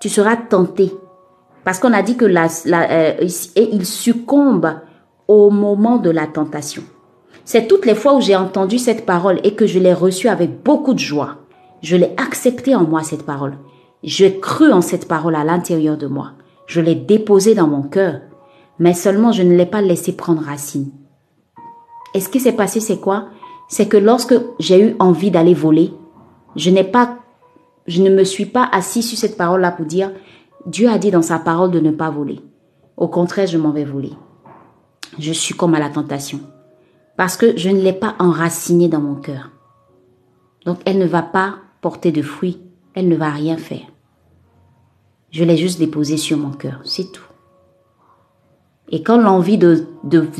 tu 0.00 0.08
seras 0.08 0.36
tenté, 0.36 0.92
parce 1.64 1.78
qu'on 1.78 1.92
a 1.92 2.02
dit 2.02 2.16
que 2.16 2.24
la, 2.24 2.48
la, 2.66 2.90
euh, 2.90 3.28
et 3.56 3.68
il 3.72 3.86
succombe 3.86 4.74
au 5.28 5.50
moment 5.50 5.98
de 5.98 6.10
la 6.10 6.26
tentation. 6.26 6.82
C'est 7.44 7.68
toutes 7.68 7.86
les 7.86 7.94
fois 7.94 8.14
où 8.14 8.20
j'ai 8.20 8.36
entendu 8.36 8.78
cette 8.78 9.06
parole 9.06 9.40
et 9.44 9.54
que 9.54 9.66
je 9.66 9.78
l'ai 9.78 9.94
reçue 9.94 10.28
avec 10.28 10.62
beaucoup 10.62 10.94
de 10.94 10.98
joie. 10.98 11.36
Je 11.82 11.96
l'ai 11.96 12.14
acceptée 12.16 12.74
en 12.74 12.84
moi, 12.84 13.02
cette 13.02 13.24
parole. 13.24 13.54
J'ai 14.06 14.38
cru 14.38 14.70
en 14.70 14.82
cette 14.82 15.08
parole 15.08 15.34
à 15.34 15.44
l'intérieur 15.44 15.96
de 15.96 16.06
moi. 16.06 16.32
Je 16.66 16.82
l'ai 16.82 16.94
déposée 16.94 17.54
dans 17.54 17.66
mon 17.66 17.80
cœur. 17.80 18.20
Mais 18.78 18.92
seulement 18.92 19.32
je 19.32 19.42
ne 19.42 19.56
l'ai 19.56 19.64
pas 19.64 19.80
laissée 19.80 20.14
prendre 20.14 20.42
racine. 20.42 20.90
Et 22.12 22.20
ce 22.20 22.28
qui 22.28 22.38
s'est 22.38 22.52
passé, 22.52 22.80
c'est 22.80 23.00
quoi? 23.00 23.28
C'est 23.66 23.88
que 23.88 23.96
lorsque 23.96 24.34
j'ai 24.58 24.78
eu 24.78 24.96
envie 24.98 25.30
d'aller 25.30 25.54
voler, 25.54 25.90
je 26.54 26.68
n'ai 26.68 26.84
pas, 26.84 27.16
je 27.86 28.02
ne 28.02 28.10
me 28.10 28.24
suis 28.24 28.44
pas 28.44 28.68
assis 28.72 29.02
sur 29.02 29.16
cette 29.16 29.38
parole-là 29.38 29.72
pour 29.72 29.86
dire, 29.86 30.12
Dieu 30.66 30.90
a 30.90 30.98
dit 30.98 31.10
dans 31.10 31.22
sa 31.22 31.38
parole 31.38 31.70
de 31.70 31.80
ne 31.80 31.90
pas 31.90 32.10
voler. 32.10 32.40
Au 32.98 33.08
contraire, 33.08 33.46
je 33.46 33.56
m'en 33.56 33.70
vais 33.70 33.84
voler. 33.84 34.12
Je 35.18 35.32
suis 35.32 35.54
comme 35.54 35.74
à 35.74 35.80
la 35.80 35.88
tentation. 35.88 36.40
Parce 37.16 37.38
que 37.38 37.56
je 37.56 37.70
ne 37.70 37.80
l'ai 37.80 37.94
pas 37.94 38.16
enracinée 38.18 38.88
dans 38.88 39.00
mon 39.00 39.14
cœur. 39.14 39.50
Donc 40.66 40.80
elle 40.84 40.98
ne 40.98 41.06
va 41.06 41.22
pas 41.22 41.54
porter 41.80 42.12
de 42.12 42.20
fruits. 42.20 42.60
Elle 42.94 43.08
ne 43.08 43.16
va 43.16 43.30
rien 43.30 43.56
faire. 43.56 43.93
Je 45.34 45.42
l'ai 45.42 45.56
juste 45.56 45.80
déposée 45.80 46.16
sur 46.16 46.38
mon 46.38 46.52
cœur. 46.52 46.80
C'est 46.84 47.10
tout. 47.10 47.26
Et 48.88 49.02
quand 49.02 49.18
l'envie 49.18 49.58
de, 49.58 49.84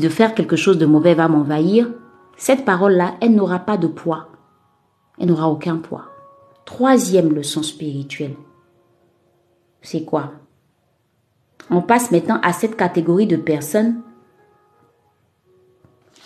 faire 0.07 0.33
quelque 0.33 0.55
chose 0.55 0.77
de 0.77 0.85
mauvais 0.85 1.15
va 1.15 1.27
m'envahir, 1.27 1.89
cette 2.37 2.63
parole-là, 2.63 3.15
elle 3.19 3.35
n'aura 3.35 3.59
pas 3.59 3.75
de 3.75 3.87
poids. 3.87 4.29
Elle 5.19 5.27
n'aura 5.27 5.49
aucun 5.49 5.75
poids. 5.75 6.05
Troisième 6.63 7.33
leçon 7.33 7.61
spirituelle. 7.61 8.37
C'est 9.81 10.05
quoi? 10.05 10.31
On 11.69 11.81
passe 11.81 12.11
maintenant 12.11 12.39
à 12.41 12.53
cette 12.53 12.77
catégorie 12.77 13.27
de 13.27 13.35
personnes 13.35 14.01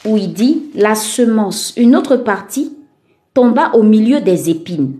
où 0.06 0.16
il 0.16 0.32
dit 0.32 0.70
la 0.76 0.94
semence, 0.94 1.74
une 1.76 1.96
autre 1.96 2.18
partie, 2.18 2.78
tomba 3.34 3.72
au 3.74 3.82
milieu 3.82 4.22
des 4.22 4.52
épines. 4.52 5.00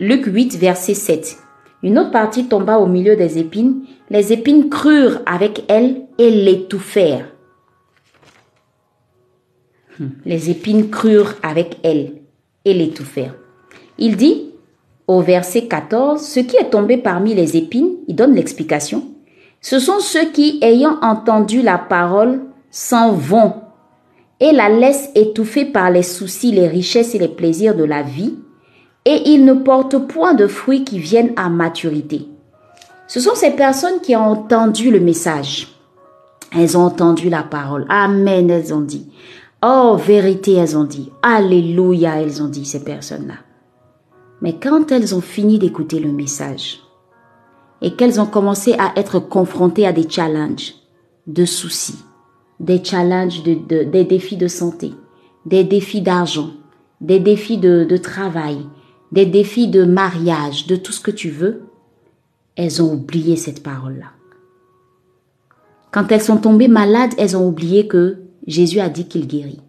Luc 0.00 0.26
8, 0.26 0.56
verset 0.56 0.94
7. 0.94 1.43
Une 1.84 1.98
autre 1.98 2.10
partie 2.10 2.46
tomba 2.46 2.78
au 2.78 2.86
milieu 2.86 3.14
des 3.14 3.38
épines. 3.38 3.82
Les 4.08 4.32
épines 4.32 4.70
crurent 4.70 5.20
avec 5.26 5.64
elle 5.68 6.06
et 6.16 6.30
l'étouffèrent. 6.30 7.28
Hmm. 10.00 10.08
Les 10.24 10.50
épines 10.50 10.88
crurent 10.88 11.34
avec 11.42 11.76
elle 11.82 12.14
et 12.64 12.72
l'étouffèrent. 12.72 13.34
Il 13.98 14.16
dit 14.16 14.50
au 15.06 15.20
verset 15.20 15.66
14, 15.66 16.22
ce 16.22 16.40
qui 16.40 16.56
est 16.56 16.70
tombé 16.70 16.96
parmi 16.96 17.34
les 17.34 17.58
épines, 17.58 17.90
il 18.08 18.16
donne 18.16 18.34
l'explication, 18.34 19.04
ce 19.60 19.78
sont 19.78 20.00
ceux 20.00 20.30
qui, 20.30 20.58
ayant 20.62 20.98
entendu 21.02 21.60
la 21.60 21.76
parole, 21.76 22.40
s'en 22.70 23.12
vont 23.12 23.52
et 24.40 24.52
la 24.52 24.70
laissent 24.70 25.10
étouffer 25.14 25.66
par 25.66 25.90
les 25.90 26.02
soucis, 26.02 26.52
les 26.52 26.66
richesses 26.66 27.14
et 27.14 27.18
les 27.18 27.28
plaisirs 27.28 27.76
de 27.76 27.84
la 27.84 28.02
vie, 28.02 28.34
et 29.04 29.30
ils 29.30 29.44
ne 29.44 29.54
portent 29.54 30.06
point 30.08 30.34
de 30.34 30.46
fruits 30.46 30.84
qui 30.84 30.98
viennent 30.98 31.32
à 31.36 31.48
maturité. 31.48 32.28
Ce 33.06 33.20
sont 33.20 33.34
ces 33.34 33.50
personnes 33.50 34.00
qui 34.00 34.16
ont 34.16 34.30
entendu 34.30 34.90
le 34.90 35.00
message. 35.00 35.68
Elles 36.56 36.78
ont 36.78 36.84
entendu 36.84 37.28
la 37.28 37.42
parole. 37.42 37.84
Amen, 37.88 38.48
elles 38.48 38.72
ont 38.72 38.80
dit. 38.80 39.10
Oh, 39.62 39.96
vérité, 39.98 40.54
elles 40.54 40.76
ont 40.76 40.84
dit. 40.84 41.10
Alléluia, 41.22 42.20
elles 42.20 42.42
ont 42.42 42.48
dit, 42.48 42.64
ces 42.64 42.82
personnes-là. 42.82 43.34
Mais 44.40 44.54
quand 44.54 44.90
elles 44.90 45.14
ont 45.14 45.20
fini 45.20 45.58
d'écouter 45.58 46.00
le 46.00 46.12
message 46.12 46.80
et 47.82 47.94
qu'elles 47.94 48.20
ont 48.20 48.26
commencé 48.26 48.74
à 48.74 48.92
être 48.96 49.18
confrontées 49.18 49.86
à 49.86 49.92
des 49.92 50.08
challenges, 50.08 50.74
de 51.26 51.44
soucis, 51.44 51.98
des 52.60 52.82
challenges, 52.82 53.42
de, 53.42 53.84
des 53.84 54.04
défis 54.04 54.36
de 54.36 54.48
santé, 54.48 54.92
des 55.44 55.64
défis 55.64 56.02
d'argent, 56.02 56.50
des 57.00 57.18
défis 57.18 57.58
de 57.58 57.96
travail, 57.96 58.58
des 59.12 59.26
défis 59.26 59.68
de 59.68 59.84
mariage, 59.84 60.66
de 60.66 60.76
tout 60.76 60.92
ce 60.92 61.00
que 61.00 61.10
tu 61.10 61.30
veux, 61.30 61.62
elles 62.56 62.82
ont 62.82 62.92
oublié 62.92 63.36
cette 63.36 63.62
parole-là. 63.62 64.06
Quand 65.90 66.10
elles 66.10 66.22
sont 66.22 66.38
tombées 66.38 66.68
malades, 66.68 67.14
elles 67.18 67.36
ont 67.36 67.46
oublié 67.46 67.86
que 67.86 68.18
Jésus 68.46 68.80
a 68.80 68.88
dit 68.88 69.06
qu'il 69.06 69.26
guérit. 69.26 69.60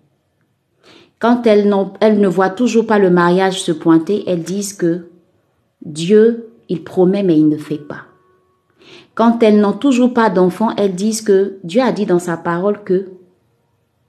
Quand 1.20 1.48
elles, 1.48 1.70
ne 1.70 2.27
voient 2.27 2.50
toujours 2.50 2.88
pas 2.88 3.00
le 3.00 3.10
mariage 3.10 3.62
se 3.62 3.72
pointer, 3.72 4.24
elles 4.27 4.44
disent 4.44 4.74
que 4.74 5.08
Dieu, 5.84 6.50
il 6.68 6.84
promet 6.84 7.24
mais 7.24 7.38
il 7.38 7.48
ne 7.48 7.58
fait 7.58 7.77
pas. 7.77 8.06
Quand 9.13 9.42
elles 9.42 9.60
n'ont 9.60 9.74
toujours 9.74 10.13
pas 10.13 10.30
d'enfants, 10.30 10.75
elles 10.77 10.96
disent 10.96 11.22
que 11.22 11.58
Dieu 11.63 11.82
a 11.82 11.92
dit 11.92 12.06
dans 12.06 12.20
sa 12.20 12.38
parole 12.38 12.84
que, 12.84 13.08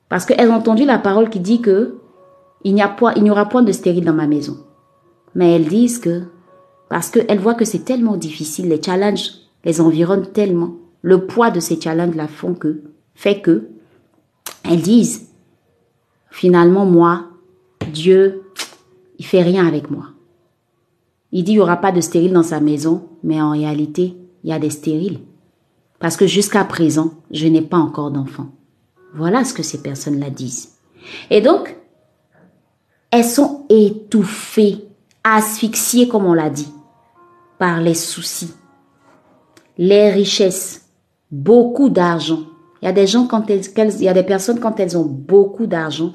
parce 0.09 0.27
qu'elles 0.27 0.51
ont 0.51 0.55
entendu 0.55 0.85
la 0.85 0.99
parole 0.99 1.31
qui 1.31 1.41
dit 1.41 1.61
que 1.61 1.99
il 2.65 2.75
n'y 2.75 3.31
aura 3.31 3.49
point 3.49 3.63
de 3.63 3.73
stérile 3.73 4.05
dans 4.05 4.13
ma 4.13 4.27
maison. 4.27 4.57
Mais 5.37 5.53
elles 5.53 5.69
disent 5.69 5.99
que, 5.99 6.23
parce 6.89 7.11
qu'elles 7.11 7.39
voient 7.39 7.55
que 7.55 7.67
c'est 7.67 7.85
tellement 7.85 8.17
difficile, 8.17 8.69
les 8.69 8.83
challenges 8.83 9.33
les 9.65 9.83
environnent 9.83 10.33
tellement, 10.33 10.77
le 11.03 11.27
poids 11.27 11.51
de 11.51 11.61
ces 11.61 11.79
challenges-là 11.79 12.27
font 12.27 12.55
que, 12.55 12.81
fait 13.15 13.43
que, 13.43 13.69
elles 14.65 14.81
disent, 14.81 15.29
finalement, 16.31 16.87
moi, 16.87 17.27
Dieu, 17.93 18.45
il 19.19 19.27
fait 19.27 19.43
rien 19.43 19.67
avec 19.67 19.91
moi. 19.91 20.07
Il 21.33 21.45
dit, 21.45 21.53
il 21.53 21.57
n'y 21.57 21.61
aura 21.61 21.77
pas 21.77 21.93
de 21.93 22.01
stérile 22.01 22.33
dans 22.33 22.43
sa 22.43 22.61
maison, 22.61 23.07
mais 23.23 23.43
en 23.43 23.51
réalité, 23.51 24.17
il 24.43 24.49
y 24.49 24.55
a 24.55 24.59
des 24.59 24.71
stériles. 24.71 25.21
Parce 25.99 26.17
que 26.17 26.27
jusqu'à 26.27 26.65
présent, 26.65 27.13
je 27.31 27.47
n'ai 27.47 27.61
pas 27.61 27.77
encore 27.77 28.11
d'enfant. 28.11 28.47
Voilà 29.15 29.45
ce 29.45 29.53
que 29.53 29.63
ces 29.63 29.83
personnes-là 29.83 30.31
disent. 30.31 30.77
Et 31.29 31.43
donc, 31.43 31.77
elles 33.11 33.25
sont 33.25 33.67
étouffées, 33.69 34.86
asphyxiées, 35.35 36.09
comme 36.09 36.27
on 36.27 36.35
l'a 36.35 36.51
dit, 36.51 36.73
par 37.59 37.81
les 37.81 37.95
soucis, 37.95 38.55
les 39.79 40.11
richesses, 40.11 40.89
beaucoup 41.31 41.89
d'argent. 41.89 42.43
Il 42.81 42.87
y 42.87 42.89
a 42.89 42.93
des 42.93 43.07
gens 43.07 43.27
quand 43.27 43.51
elles, 43.51 43.63
il 43.77 44.05
y 44.05 44.09
a 44.09 44.15
des 44.15 44.23
personnes 44.23 44.61
quand 44.61 44.79
elles 44.79 44.97
ont 44.97 45.05
beaucoup 45.05 45.67
d'argent, 45.67 46.13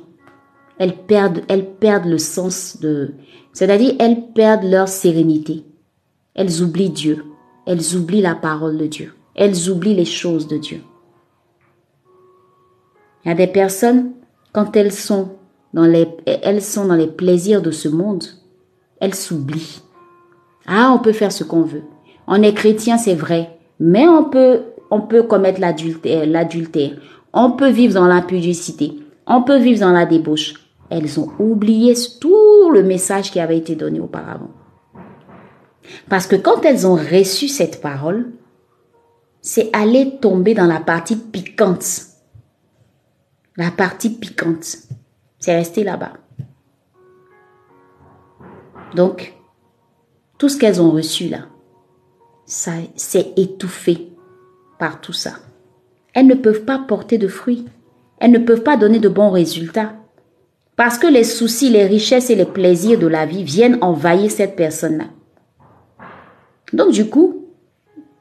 elles 0.77 0.95
perdent, 0.95 1.41
elles 1.47 1.69
perdent 1.75 2.05
le 2.05 2.17
sens 2.17 2.77
de, 2.79 3.13
c'est-à-dire 3.53 3.95
elles 3.99 4.31
perdent 4.33 4.63
leur 4.63 4.87
sérénité. 4.87 5.65
Elles 6.33 6.61
oublient 6.61 6.89
Dieu 6.89 7.25
elles 7.65 7.95
oublient 7.95 8.21
la 8.21 8.35
parole 8.35 8.77
de 8.77 8.87
Dieu. 8.87 9.13
Elles 9.35 9.69
oublient 9.69 9.95
les 9.95 10.05
choses 10.05 10.47
de 10.47 10.57
Dieu. 10.57 10.81
Il 13.23 13.29
y 13.29 13.31
a 13.31 13.35
des 13.35 13.47
personnes, 13.47 14.11
quand 14.51 14.75
elles 14.75 14.91
sont 14.91 15.37
dans 15.73 15.85
les, 15.85 16.07
elles 16.25 16.61
sont 16.61 16.85
dans 16.85 16.95
les 16.95 17.07
plaisirs 17.07 17.61
de 17.61 17.71
ce 17.71 17.87
monde, 17.87 18.23
elles 19.01 19.15
s'oublient. 19.15 19.81
Ah, 20.65 20.93
on 20.95 20.99
peut 20.99 21.11
faire 21.11 21.31
ce 21.31 21.43
qu'on 21.43 21.63
veut. 21.63 21.83
On 22.27 22.41
est 22.41 22.53
chrétien, 22.53 22.97
c'est 22.97 23.15
vrai, 23.15 23.59
mais 23.79 24.07
on 24.07 24.23
peut, 24.23 24.61
on 24.91 25.01
peut 25.01 25.23
commettre 25.23 25.59
l'adultère. 25.59 26.91
On 27.33 27.51
peut 27.51 27.69
vivre 27.69 27.95
dans 27.95 28.07
l'impudicité. 28.07 28.93
On 29.27 29.43
peut 29.43 29.57
vivre 29.57 29.81
dans 29.81 29.91
la 29.91 30.05
débauche. 30.05 30.53
Elles 30.89 31.19
ont 31.19 31.29
oublié 31.39 31.95
tout 32.19 32.69
le 32.71 32.83
message 32.83 33.31
qui 33.31 33.39
avait 33.39 33.57
été 33.57 33.75
donné 33.75 33.99
auparavant. 33.99 34.51
Parce 36.07 36.27
que 36.27 36.35
quand 36.35 36.63
elles 36.63 36.85
ont 36.85 36.95
reçu 36.95 37.47
cette 37.47 37.81
parole, 37.81 38.31
c'est 39.41 39.75
aller 39.75 40.17
tomber 40.21 40.53
dans 40.53 40.67
la 40.67 40.79
partie 40.79 41.15
piquante. 41.15 42.03
La 43.57 43.71
partie 43.71 44.09
piquante. 44.09 44.77
C'est 45.39 45.55
resté 45.55 45.83
là-bas. 45.83 46.13
Donc, 48.95 49.33
tout 50.37 50.49
ce 50.49 50.57
qu'elles 50.57 50.81
ont 50.81 50.91
reçu 50.91 51.27
là, 51.27 51.45
ça 52.45 52.73
s'est 52.95 53.33
étouffé 53.37 54.11
par 54.79 54.99
tout 54.99 55.13
ça. 55.13 55.33
Elles 56.13 56.27
ne 56.27 56.35
peuvent 56.35 56.65
pas 56.65 56.79
porter 56.79 57.17
de 57.17 57.27
fruits. 57.27 57.65
Elles 58.19 58.31
ne 58.31 58.39
peuvent 58.39 58.63
pas 58.63 58.77
donner 58.77 58.99
de 58.99 59.09
bons 59.09 59.29
résultats. 59.29 59.93
Parce 60.75 60.97
que 60.97 61.07
les 61.07 61.23
soucis, 61.23 61.69
les 61.69 61.85
richesses 61.85 62.29
et 62.29 62.35
les 62.35 62.45
plaisirs 62.45 62.99
de 62.99 63.07
la 63.07 63.25
vie 63.25 63.43
viennent 63.43 63.77
envahir 63.81 64.31
cette 64.31 64.55
personne-là. 64.55 65.05
Donc 66.73 66.91
du 66.91 67.09
coup, 67.09 67.45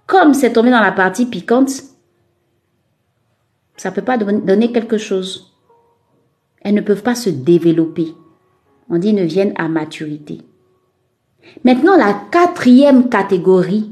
comme 0.06 0.34
c'est 0.34 0.52
tombé 0.52 0.70
dans 0.70 0.80
la 0.80 0.92
partie 0.92 1.26
piquante, 1.26 1.70
ça 3.76 3.90
ne 3.90 3.94
peut 3.94 4.02
pas 4.02 4.18
donner 4.18 4.72
quelque 4.72 4.98
chose. 4.98 5.56
Elles 6.60 6.74
ne 6.74 6.80
peuvent 6.80 7.02
pas 7.02 7.14
se 7.14 7.30
développer. 7.30 8.14
On 8.90 8.98
dit 8.98 9.12
ne 9.12 9.24
viennent 9.24 9.54
à 9.56 9.68
maturité. 9.68 10.42
Maintenant, 11.64 11.96
la 11.96 12.14
quatrième 12.30 13.08
catégorie, 13.08 13.90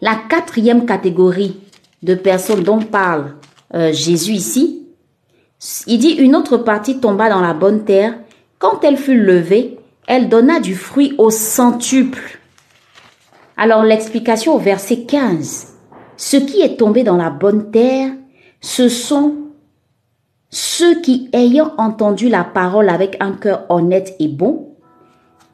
la 0.00 0.14
quatrième 0.28 0.86
catégorie 0.86 1.60
de 2.02 2.14
personnes 2.14 2.62
dont 2.62 2.80
parle 2.80 3.34
euh, 3.74 3.92
Jésus 3.92 4.32
ici, 4.32 4.86
il 5.86 5.98
dit 5.98 6.12
une 6.12 6.36
autre 6.36 6.56
partie 6.58 7.00
tomba 7.00 7.28
dans 7.28 7.40
la 7.40 7.54
bonne 7.54 7.84
terre. 7.84 8.14
Quand 8.58 8.84
elle 8.84 8.96
fut 8.96 9.18
levée, 9.18 9.78
elle 10.06 10.28
donna 10.28 10.60
du 10.60 10.74
fruit 10.74 11.14
au 11.18 11.30
centuple. 11.30 12.38
Alors 13.56 13.82
l'explication 13.82 14.54
au 14.54 14.58
verset 14.58 15.02
15. 15.02 15.74
Ce 16.16 16.36
qui 16.36 16.60
est 16.60 16.76
tombé 16.76 17.02
dans 17.02 17.16
la 17.16 17.30
bonne 17.30 17.70
terre, 17.70 18.12
ce 18.60 18.88
sont 18.88 19.34
ceux 20.50 21.00
qui, 21.00 21.28
ayant 21.32 21.72
entendu 21.76 22.28
la 22.28 22.44
parole 22.44 22.88
avec 22.88 23.16
un 23.20 23.32
cœur 23.32 23.66
honnête 23.68 24.14
et 24.18 24.28
bon, 24.28 24.76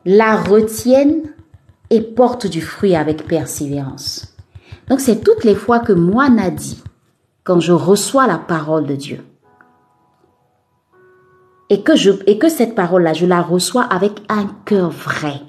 la 0.05 0.37
retiennent 0.37 1.23
et 1.91 2.01
portent 2.01 2.47
du 2.47 2.61
fruit 2.61 2.95
avec 2.95 3.27
persévérance. 3.27 4.37
Donc 4.89 5.01
c'est 5.01 5.23
toutes 5.23 5.45
les 5.45 5.55
fois 5.55 5.81
que 5.81 5.93
moi, 5.93 6.29
Nadi, 6.29 6.83
quand 7.43 7.61
je 7.61 7.73
reçois 7.73 8.27
la 8.27 8.39
parole 8.39 8.87
de 8.87 8.97
Dieu, 8.97 9.25
et 11.71 11.83
que, 11.83 11.97
je, 11.97 12.11
et 12.27 12.39
que 12.39 12.49
cette 12.49 12.75
parole-là, 12.75 13.15
je 13.15 13.27
la 13.27 13.41
reçois 13.41 13.83
avec 13.83 14.23
un 14.29 14.47
cœur 14.65 14.91
vrai, 14.91 15.41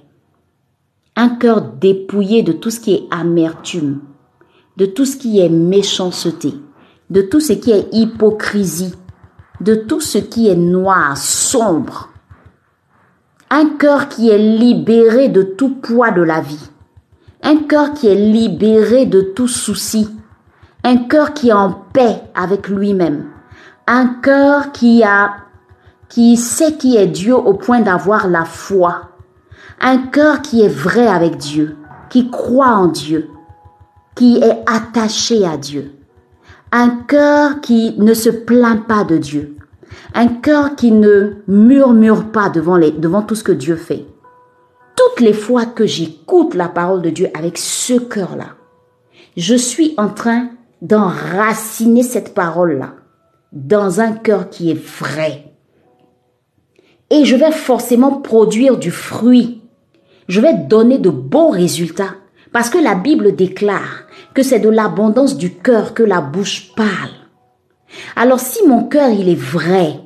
un 1.15 1.29
cœur 1.29 1.62
dépouillé 1.62 2.43
de 2.43 2.53
tout 2.53 2.71
ce 2.71 2.79
qui 2.79 2.93
est 2.93 3.03
amertume, 3.12 4.01
de 4.77 4.85
tout 4.85 5.05
ce 5.05 5.17
qui 5.17 5.39
est 5.39 5.50
méchanceté, 5.50 6.53
de 7.09 7.21
tout 7.21 7.39
ce 7.39 7.53
qui 7.53 7.71
est 7.71 7.88
hypocrisie, 7.91 8.95
de 9.62 9.75
tout 9.75 10.01
ce 10.01 10.17
qui 10.17 10.47
est 10.47 10.55
noir, 10.55 11.17
sombre. 11.17 12.09
Un 13.52 13.78
cœur 13.78 14.10
qui 14.10 14.32
est 14.32 14.40
libéré 14.40 15.30
de 15.30 15.44
tout 15.44 15.75
poids 15.75 16.10
de 16.10 16.24
la 16.24 16.42
vie. 16.42 16.72
Un 17.44 17.58
cœur 17.58 17.94
qui 17.94 18.08
est 18.08 18.16
libéré 18.16 19.06
de 19.06 19.22
tout 19.22 19.48
souci. 19.48 20.10
Un 20.84 20.98
cœur 20.98 21.36
qui 21.36 21.50
est 21.50 21.54
en 21.54 21.72
paix 21.94 22.24
avec 22.34 22.68
lui-même. 22.68 23.25
Un 23.86 24.08
cœur 24.08 24.72
qui 24.72 25.04
a, 25.04 25.36
qui 26.10 26.38
sait 26.38 26.74
qui 26.74 26.98
est 26.98 27.06
Dieu 27.06 27.36
au 27.36 27.54
point 27.54 27.82
d'avoir 27.82 28.28
la 28.28 28.46
foi. 28.46 29.12
Un 29.80 30.00
cœur 30.00 30.42
qui 30.42 30.64
est 30.64 30.68
vrai 30.68 31.06
avec 31.06 31.38
Dieu, 31.38 31.78
qui 32.10 32.32
croit 32.32 32.74
en 32.74 32.88
Dieu, 32.88 33.30
qui 34.16 34.38
est 34.38 34.64
attaché 34.66 35.46
à 35.46 35.58
Dieu. 35.58 35.94
Un 36.72 36.90
cœur 36.90 37.62
qui 37.62 37.94
ne 38.00 38.16
se 38.16 38.30
plaint 38.30 38.88
pas 38.88 39.04
de 39.04 39.18
Dieu. 39.18 39.54
Un 40.17 40.27
cœur 40.27 40.77
qui 40.77 40.93
ne 40.93 41.34
murmure 41.45 42.31
pas 42.31 42.48
devant, 42.48 42.79
devant 42.79 43.22
tout 43.22 43.36
ce 43.36 43.43
que 43.43 43.51
Dieu 43.51 43.75
fait. 43.75 44.05
Toutes 44.95 45.19
les 45.19 45.34
fois 45.34 45.65
que 45.65 45.86
j'écoute 45.86 46.53
la 46.53 46.69
parole 46.69 47.01
de 47.01 47.10
Dieu 47.10 47.27
avec 47.38 47.57
ce 47.57 48.00
cœur-là, 48.00 48.55
je 49.36 49.55
suis 49.55 49.93
en 49.98 50.07
train 50.07 50.51
d'enraciner 50.81 52.01
cette 52.01 52.34
parole-là 52.34 52.93
dans 53.51 54.00
un 54.00 54.13
cœur 54.13 54.50
qui 54.50 54.72
est 54.72 54.81
vrai. 54.81 55.51
Et 57.09 57.25
je 57.25 57.35
vais 57.35 57.51
forcément 57.51 58.13
produire 58.13 58.77
du 58.77 58.92
fruit. 58.92 59.63
Je 60.29 60.40
vais 60.40 60.53
donner 60.53 60.98
de 60.98 61.09
bons 61.09 61.50
résultats. 61.50 62.16
Parce 62.53 62.70
que 62.70 62.77
la 62.77 62.96
Bible 62.96 63.35
déclare 63.35 64.05
que 64.33 64.44
c'est 64.44 64.59
de 64.59 64.70
l'abondance 64.70 65.35
du 65.35 65.55
cœur 65.55 65.94
que 65.94 66.03
la 66.03 66.22
bouche 66.22 66.74
parle. 66.74 67.11
Alors 68.16 68.40
si 68.40 68.66
mon 68.66 68.85
cœur 68.85 69.09
il 69.09 69.27
est 69.27 69.35
vrai 69.35 70.04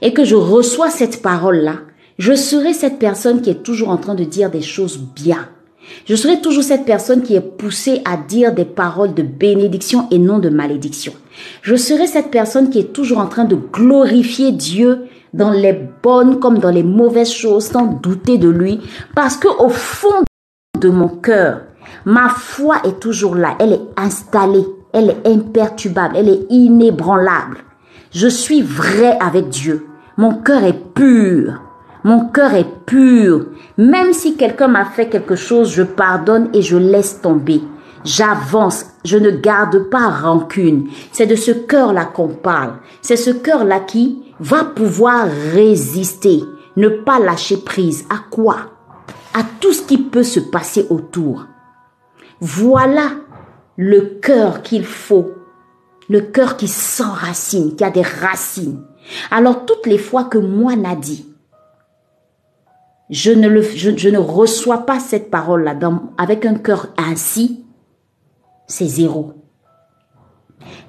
et 0.00 0.12
que 0.12 0.24
je 0.24 0.36
reçois 0.36 0.90
cette 0.90 1.22
parole-là, 1.22 1.76
je 2.18 2.34
serai 2.34 2.72
cette 2.72 2.98
personne 2.98 3.40
qui 3.40 3.50
est 3.50 3.62
toujours 3.62 3.88
en 3.88 3.96
train 3.96 4.14
de 4.14 4.24
dire 4.24 4.50
des 4.50 4.62
choses 4.62 4.98
bien. 4.98 5.48
Je 6.06 6.14
serai 6.14 6.40
toujours 6.40 6.62
cette 6.62 6.84
personne 6.84 7.22
qui 7.22 7.34
est 7.34 7.40
poussée 7.40 8.02
à 8.04 8.16
dire 8.16 8.54
des 8.54 8.64
paroles 8.64 9.14
de 9.14 9.22
bénédiction 9.22 10.06
et 10.10 10.18
non 10.18 10.38
de 10.38 10.48
malédiction. 10.48 11.12
Je 11.62 11.74
serai 11.74 12.06
cette 12.06 12.30
personne 12.30 12.70
qui 12.70 12.78
est 12.78 12.92
toujours 12.92 13.18
en 13.18 13.26
train 13.26 13.44
de 13.44 13.56
glorifier 13.56 14.52
Dieu 14.52 15.06
dans 15.34 15.50
les 15.50 15.76
bonnes 16.02 16.38
comme 16.38 16.58
dans 16.58 16.70
les 16.70 16.82
mauvaises 16.82 17.32
choses 17.32 17.66
sans 17.66 17.86
douter 17.86 18.38
de 18.38 18.48
lui 18.48 18.80
parce 19.14 19.36
que 19.36 19.48
au 19.48 19.68
fond 19.68 20.22
de 20.78 20.88
mon 20.88 21.08
cœur, 21.08 21.62
Ma 22.04 22.28
foi 22.28 22.76
est 22.84 22.98
toujours 22.98 23.36
là, 23.36 23.56
elle 23.60 23.74
est 23.74 23.88
installée, 23.96 24.66
elle 24.92 25.10
est 25.10 25.28
imperturbable, 25.28 26.16
elle 26.16 26.28
est 26.28 26.46
inébranlable. 26.50 27.58
Je 28.14 28.28
suis 28.28 28.60
vrai 28.60 29.16
avec 29.20 29.48
Dieu. 29.48 29.86
Mon 30.18 30.34
cœur 30.34 30.64
est 30.64 30.94
pur. 30.94 31.62
Mon 32.04 32.28
cœur 32.28 32.52
est 32.52 32.84
pur. 32.84 33.46
Même 33.78 34.12
si 34.12 34.36
quelqu'un 34.36 34.68
m'a 34.68 34.84
fait 34.84 35.08
quelque 35.08 35.34
chose, 35.34 35.72
je 35.72 35.82
pardonne 35.82 36.50
et 36.52 36.60
je 36.60 36.76
laisse 36.76 37.22
tomber. 37.22 37.62
J'avance, 38.04 38.84
je 39.04 39.16
ne 39.16 39.30
garde 39.30 39.88
pas 39.88 40.10
rancune. 40.10 40.88
C'est 41.10 41.26
de 41.26 41.36
ce 41.36 41.52
cœur-là 41.52 42.04
qu'on 42.04 42.28
parle. 42.28 42.74
C'est 43.00 43.16
ce 43.16 43.30
cœur-là 43.30 43.80
qui 43.80 44.22
va 44.40 44.64
pouvoir 44.64 45.26
résister, 45.54 46.42
ne 46.76 46.88
pas 46.88 47.18
lâcher 47.18 47.58
prise. 47.58 48.04
À 48.10 48.16
quoi? 48.30 48.56
À 49.32 49.40
tout 49.60 49.72
ce 49.72 49.82
qui 49.82 49.96
peut 49.96 50.22
se 50.22 50.40
passer 50.40 50.86
autour. 50.90 51.46
Voilà 52.40 53.08
le 53.78 54.18
cœur 54.20 54.60
qu'il 54.60 54.84
faut, 54.84 55.30
le 56.12 56.20
cœur 56.20 56.58
qui 56.58 56.68
s'enracine, 56.68 57.74
qui 57.74 57.82
a 57.82 57.90
des 57.90 58.02
racines. 58.02 58.82
Alors 59.30 59.64
toutes 59.64 59.86
les 59.86 59.96
fois 59.96 60.24
que 60.24 60.36
moi, 60.36 60.76
Nadi, 60.76 61.24
je 63.08 63.32
ne, 63.32 63.48
le, 63.48 63.62
je, 63.62 64.08
ne 64.10 64.18
reçois 64.18 64.84
pas 64.84 65.00
cette 65.00 65.30
parole-là 65.30 65.74
avec 66.18 66.44
un 66.44 66.54
cœur 66.54 66.88
ainsi, 66.98 67.64
c'est 68.66 68.86
zéro. 68.86 69.32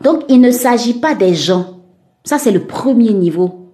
Donc 0.01 0.23
il 0.27 0.41
ne 0.41 0.51
s'agit 0.51 0.99
pas 0.99 1.15
des 1.15 1.33
gens. 1.33 1.79
Ça, 2.25 2.37
c'est 2.37 2.51
le 2.51 2.67
premier 2.67 3.13
niveau. 3.13 3.71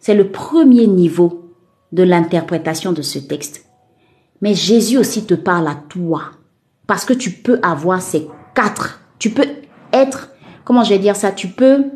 C'est 0.00 0.14
le 0.14 0.30
premier 0.30 0.88
niveau 0.88 1.54
de 1.92 2.02
l'interprétation 2.02 2.92
de 2.92 3.02
ce 3.02 3.20
texte. 3.20 3.66
Mais 4.40 4.54
Jésus 4.54 4.98
aussi 4.98 5.24
te 5.24 5.34
parle 5.34 5.68
à 5.68 5.76
toi. 5.88 6.32
Parce 6.88 7.04
que 7.04 7.12
tu 7.12 7.30
peux 7.30 7.60
avoir 7.62 8.02
ces 8.02 8.28
quatre. 8.54 9.00
Tu 9.18 9.30
peux 9.30 9.46
être, 9.92 10.30
comment 10.68 10.84
je 10.84 10.90
vais 10.90 10.98
dire 10.98 11.16
ça, 11.16 11.32
tu 11.32 11.48
peux, 11.48 11.86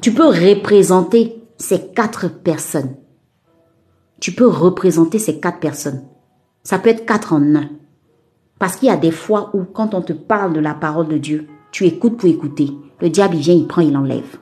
tu 0.00 0.10
peux 0.10 0.26
représenter 0.26 1.44
ces 1.58 1.88
quatre 1.88 2.28
personnes. 2.28 2.96
Tu 4.20 4.32
peux 4.32 4.48
représenter 4.48 5.18
ces 5.18 5.38
quatre 5.38 5.60
personnes. 5.60 6.02
Ça 6.62 6.78
peut 6.78 6.88
être 6.88 7.04
quatre 7.04 7.34
en 7.34 7.54
un. 7.54 7.68
Parce 8.58 8.76
qu'il 8.76 8.88
y 8.88 8.90
a 8.90 8.96
des 8.96 9.10
fois 9.10 9.50
où, 9.52 9.64
quand 9.64 9.92
on 9.92 10.00
te 10.00 10.14
parle 10.14 10.54
de 10.54 10.60
la 10.60 10.72
parole 10.72 11.08
de 11.08 11.18
Dieu, 11.18 11.46
tu 11.72 11.84
écoutes 11.84 12.16
pour 12.16 12.30
écouter. 12.30 12.70
Le 13.02 13.10
diable, 13.10 13.34
il 13.36 13.42
vient, 13.42 13.54
il 13.54 13.66
prend, 13.66 13.82
il 13.82 13.94
enlève. 13.98 14.38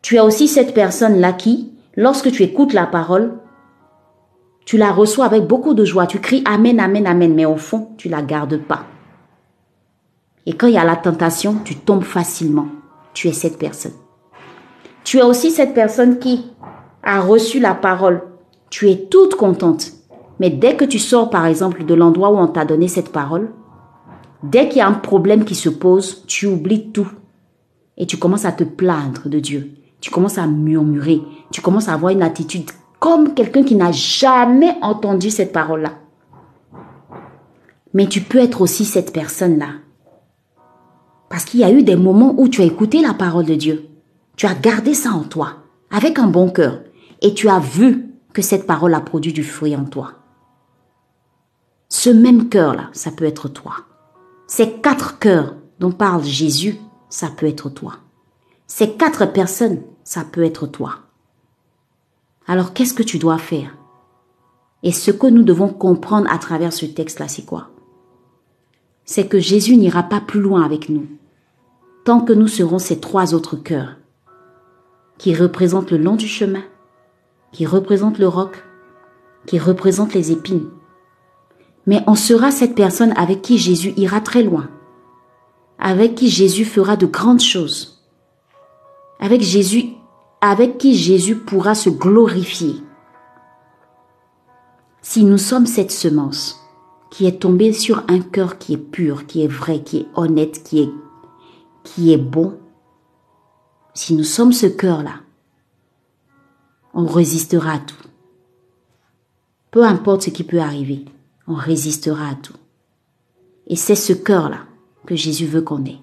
Tu 0.00 0.16
as 0.18 0.24
aussi 0.24 0.46
cette 0.46 0.72
personne-là 0.72 1.32
qui, 1.32 1.72
lorsque 1.96 2.30
tu 2.30 2.44
écoutes 2.44 2.74
la 2.74 2.86
parole, 2.86 3.40
tu 4.66 4.76
la 4.76 4.92
reçois 4.92 5.24
avec 5.24 5.48
beaucoup 5.48 5.74
de 5.74 5.84
joie. 5.84 6.06
Tu 6.06 6.20
cries 6.20 6.44
Amen, 6.46 6.78
Amen, 6.78 7.08
Amen. 7.08 7.34
Mais 7.34 7.44
au 7.44 7.56
fond, 7.56 7.88
tu 7.96 8.08
la 8.08 8.22
gardes 8.22 8.58
pas. 8.58 8.86
Et 10.46 10.54
quand 10.54 10.66
il 10.66 10.74
y 10.74 10.78
a 10.78 10.84
la 10.84 10.96
tentation, 10.96 11.56
tu 11.64 11.76
tombes 11.76 12.04
facilement. 12.04 12.66
Tu 13.14 13.28
es 13.28 13.32
cette 13.32 13.58
personne. 13.58 13.92
Tu 15.04 15.18
es 15.18 15.22
aussi 15.22 15.50
cette 15.50 15.74
personne 15.74 16.18
qui 16.18 16.46
a 17.02 17.20
reçu 17.20 17.60
la 17.60 17.74
parole. 17.74 18.22
Tu 18.70 18.90
es 18.90 19.06
toute 19.10 19.34
contente. 19.34 19.92
Mais 20.40 20.50
dès 20.50 20.76
que 20.76 20.84
tu 20.84 20.98
sors, 20.98 21.30
par 21.30 21.46
exemple, 21.46 21.84
de 21.84 21.94
l'endroit 21.94 22.30
où 22.30 22.36
on 22.36 22.48
t'a 22.48 22.64
donné 22.64 22.88
cette 22.88 23.12
parole, 23.12 23.52
dès 24.42 24.68
qu'il 24.68 24.78
y 24.78 24.80
a 24.80 24.88
un 24.88 24.92
problème 24.92 25.44
qui 25.44 25.54
se 25.54 25.68
pose, 25.68 26.24
tu 26.26 26.46
oublies 26.46 26.90
tout. 26.90 27.08
Et 27.96 28.06
tu 28.06 28.16
commences 28.16 28.44
à 28.44 28.52
te 28.52 28.64
plaindre 28.64 29.28
de 29.28 29.38
Dieu. 29.38 29.72
Tu 30.00 30.10
commences 30.10 30.38
à 30.38 30.46
murmurer. 30.46 31.20
Tu 31.52 31.60
commences 31.60 31.88
à 31.88 31.94
avoir 31.94 32.12
une 32.12 32.22
attitude 32.22 32.70
comme 32.98 33.34
quelqu'un 33.34 33.64
qui 33.64 33.74
n'a 33.74 33.90
jamais 33.92 34.76
entendu 34.80 35.30
cette 35.30 35.52
parole-là. 35.52 35.94
Mais 37.94 38.06
tu 38.06 38.20
peux 38.20 38.38
être 38.38 38.60
aussi 38.60 38.84
cette 38.84 39.12
personne-là. 39.12 39.70
Parce 41.32 41.46
qu'il 41.46 41.60
y 41.60 41.64
a 41.64 41.72
eu 41.72 41.82
des 41.82 41.96
moments 41.96 42.34
où 42.36 42.46
tu 42.46 42.60
as 42.60 42.66
écouté 42.66 43.00
la 43.00 43.14
parole 43.14 43.46
de 43.46 43.54
Dieu. 43.54 43.88
Tu 44.36 44.44
as 44.44 44.54
gardé 44.54 44.92
ça 44.92 45.12
en 45.12 45.22
toi, 45.22 45.62
avec 45.90 46.18
un 46.18 46.26
bon 46.26 46.50
cœur. 46.50 46.82
Et 47.22 47.32
tu 47.32 47.48
as 47.48 47.58
vu 47.58 48.10
que 48.34 48.42
cette 48.42 48.66
parole 48.66 48.92
a 48.92 49.00
produit 49.00 49.32
du 49.32 49.42
fruit 49.42 49.74
en 49.74 49.86
toi. 49.86 50.12
Ce 51.88 52.10
même 52.10 52.50
cœur-là, 52.50 52.90
ça 52.92 53.10
peut 53.10 53.24
être 53.24 53.48
toi. 53.48 53.76
Ces 54.46 54.72
quatre 54.72 55.18
cœurs 55.18 55.54
dont 55.80 55.90
parle 55.90 56.22
Jésus, 56.22 56.76
ça 57.08 57.28
peut 57.28 57.46
être 57.46 57.70
toi. 57.70 57.94
Ces 58.66 58.92
quatre 58.92 59.24
personnes, 59.24 59.80
ça 60.04 60.24
peut 60.30 60.44
être 60.44 60.66
toi. 60.66 60.96
Alors 62.46 62.74
qu'est-ce 62.74 62.92
que 62.92 63.02
tu 63.02 63.16
dois 63.16 63.38
faire? 63.38 63.74
Et 64.82 64.92
ce 64.92 65.10
que 65.10 65.28
nous 65.28 65.44
devons 65.44 65.70
comprendre 65.70 66.30
à 66.30 66.36
travers 66.36 66.74
ce 66.74 66.84
texte-là, 66.84 67.28
c'est 67.28 67.46
quoi? 67.46 67.70
C'est 69.06 69.28
que 69.28 69.38
Jésus 69.38 69.78
n'ira 69.78 70.02
pas 70.02 70.20
plus 70.20 70.40
loin 70.42 70.62
avec 70.62 70.90
nous 70.90 71.06
tant 72.04 72.20
que 72.20 72.32
nous 72.32 72.48
serons 72.48 72.78
ces 72.78 73.00
trois 73.00 73.34
autres 73.34 73.56
cœurs 73.56 73.96
qui 75.18 75.34
représentent 75.34 75.90
le 75.92 75.98
long 75.98 76.16
du 76.16 76.26
chemin, 76.26 76.64
qui 77.52 77.64
représentent 77.64 78.18
le 78.18 78.26
roc, 78.26 78.64
qui 79.46 79.58
représentent 79.58 80.14
les 80.14 80.32
épines. 80.32 80.68
Mais 81.86 82.02
on 82.06 82.14
sera 82.14 82.50
cette 82.50 82.74
personne 82.74 83.12
avec 83.16 83.42
qui 83.42 83.58
Jésus 83.58 83.92
ira 83.96 84.20
très 84.20 84.42
loin, 84.42 84.68
avec 85.78 86.14
qui 86.16 86.28
Jésus 86.28 86.64
fera 86.64 86.96
de 86.96 87.06
grandes 87.06 87.40
choses, 87.40 88.04
avec 89.20 89.42
Jésus, 89.42 89.90
avec 90.40 90.78
qui 90.78 90.96
Jésus 90.96 91.36
pourra 91.36 91.76
se 91.76 91.90
glorifier. 91.90 92.74
Si 95.02 95.24
nous 95.24 95.38
sommes 95.38 95.66
cette 95.66 95.92
semence 95.92 96.58
qui 97.10 97.26
est 97.26 97.42
tombée 97.42 97.72
sur 97.72 98.04
un 98.08 98.20
cœur 98.20 98.58
qui 98.58 98.72
est 98.74 98.78
pur, 98.78 99.26
qui 99.26 99.44
est 99.44 99.48
vrai, 99.48 99.82
qui 99.82 99.98
est 99.98 100.06
honnête, 100.14 100.62
qui 100.64 100.80
est, 100.80 100.90
qui 101.84 102.12
est 102.12 102.18
bon, 102.18 102.58
si 103.94 104.14
nous 104.14 104.24
sommes 104.24 104.52
ce 104.52 104.66
cœur-là, 104.66 105.20
on 106.94 107.06
résistera 107.06 107.72
à 107.72 107.78
tout. 107.78 107.96
Peu 109.70 109.84
importe 109.84 110.22
ce 110.22 110.30
qui 110.30 110.44
peut 110.44 110.60
arriver, 110.60 111.04
on 111.46 111.54
résistera 111.54 112.28
à 112.28 112.34
tout. 112.34 112.56
Et 113.66 113.76
c'est 113.76 113.94
ce 113.94 114.12
cœur-là 114.12 114.58
que 115.06 115.16
Jésus 115.16 115.46
veut 115.46 115.62
qu'on 115.62 115.84
ait. 115.84 116.00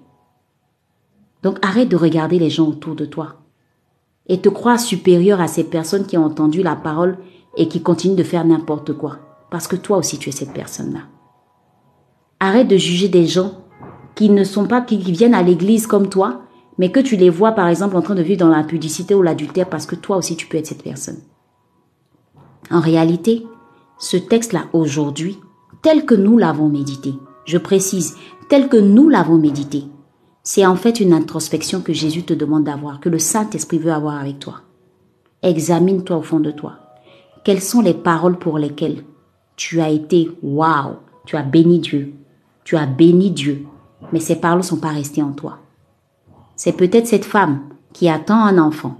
Donc 1.42 1.64
arrête 1.64 1.88
de 1.88 1.96
regarder 1.96 2.38
les 2.38 2.50
gens 2.50 2.68
autour 2.68 2.94
de 2.94 3.06
toi 3.06 3.36
et 4.26 4.40
te 4.40 4.48
croire 4.48 4.78
supérieur 4.78 5.40
à 5.40 5.48
ces 5.48 5.64
personnes 5.64 6.06
qui 6.06 6.18
ont 6.18 6.24
entendu 6.24 6.62
la 6.62 6.76
parole 6.76 7.18
et 7.56 7.68
qui 7.68 7.82
continuent 7.82 8.16
de 8.16 8.22
faire 8.22 8.44
n'importe 8.44 8.92
quoi. 8.92 9.18
Parce 9.50 9.66
que 9.66 9.76
toi 9.76 9.96
aussi 9.96 10.18
tu 10.18 10.28
es 10.28 10.32
cette 10.32 10.52
personne-là. 10.52 11.00
Arrête 12.38 12.68
de 12.68 12.76
juger 12.76 13.08
des 13.08 13.26
gens 13.26 13.64
qui 14.14 14.30
ne 14.30 14.44
sont 14.44 14.66
pas, 14.66 14.80
qui 14.80 14.98
viennent 14.98 15.34
à 15.34 15.42
l'église 15.42 15.86
comme 15.86 16.08
toi, 16.08 16.42
mais 16.78 16.90
que 16.90 17.00
tu 17.00 17.16
les 17.16 17.30
vois 17.30 17.52
par 17.52 17.68
exemple 17.68 17.96
en 17.96 18.02
train 18.02 18.14
de 18.14 18.22
vivre 18.22 18.40
dans 18.40 18.48
la 18.48 18.64
pudicité 18.64 19.14
ou 19.14 19.22
l'adultère 19.22 19.68
parce 19.68 19.86
que 19.86 19.94
toi 19.94 20.16
aussi 20.16 20.36
tu 20.36 20.46
peux 20.46 20.58
être 20.58 20.66
cette 20.66 20.82
personne. 20.82 21.18
En 22.70 22.80
réalité, 22.80 23.46
ce 23.98 24.16
texte-là 24.16 24.64
aujourd'hui, 24.72 25.38
tel 25.82 26.06
que 26.06 26.14
nous 26.14 26.38
l'avons 26.38 26.68
médité, 26.68 27.14
je 27.44 27.58
précise, 27.58 28.16
tel 28.48 28.68
que 28.68 28.76
nous 28.76 29.08
l'avons 29.08 29.36
médité, 29.36 29.84
c'est 30.42 30.64
en 30.64 30.76
fait 30.76 31.00
une 31.00 31.12
introspection 31.12 31.80
que 31.80 31.92
Jésus 31.92 32.22
te 32.22 32.32
demande 32.32 32.64
d'avoir, 32.64 33.00
que 33.00 33.08
le 33.08 33.18
Saint-Esprit 33.18 33.78
veut 33.78 33.92
avoir 33.92 34.16
avec 34.16 34.38
toi. 34.38 34.62
Examine-toi 35.42 36.16
au 36.16 36.22
fond 36.22 36.40
de 36.40 36.50
toi. 36.50 36.78
Quelles 37.44 37.60
sont 37.60 37.80
les 37.80 37.94
paroles 37.94 38.38
pour 38.38 38.58
lesquelles 38.58 39.04
tu 39.56 39.80
as 39.80 39.90
été 39.90 40.30
waouh, 40.42 40.96
tu 41.26 41.36
as 41.36 41.42
béni 41.42 41.78
Dieu, 41.78 42.14
tu 42.64 42.76
as 42.76 42.86
béni 42.86 43.30
Dieu, 43.30 43.66
mais 44.12 44.20
ces 44.20 44.36
paroles 44.36 44.58
ne 44.58 44.64
sont 44.64 44.78
pas 44.78 44.88
restées 44.88 45.22
en 45.22 45.32
toi. 45.32 45.58
C'est 46.56 46.72
peut-être 46.72 47.06
cette 47.06 47.24
femme 47.24 47.60
qui 47.92 48.08
attend 48.08 48.44
un 48.44 48.58
enfant, 48.58 48.98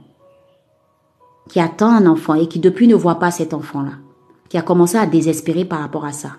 qui 1.49 1.61
attend 1.61 1.91
un 1.91 2.07
enfant 2.07 2.35
et 2.35 2.49
qui 2.49 2.59
depuis 2.59 2.89
ne 2.89 2.95
voit 2.95 3.19
pas 3.19 3.31
cet 3.31 3.55
enfant-là, 3.55 3.93
qui 4.49 4.57
a 4.57 4.63
commencé 4.63 4.97
à 4.97 5.07
désespérer 5.07 5.65
par 5.65 5.81
rapport 5.81 6.05
à 6.05 6.13
ça. 6.13 6.33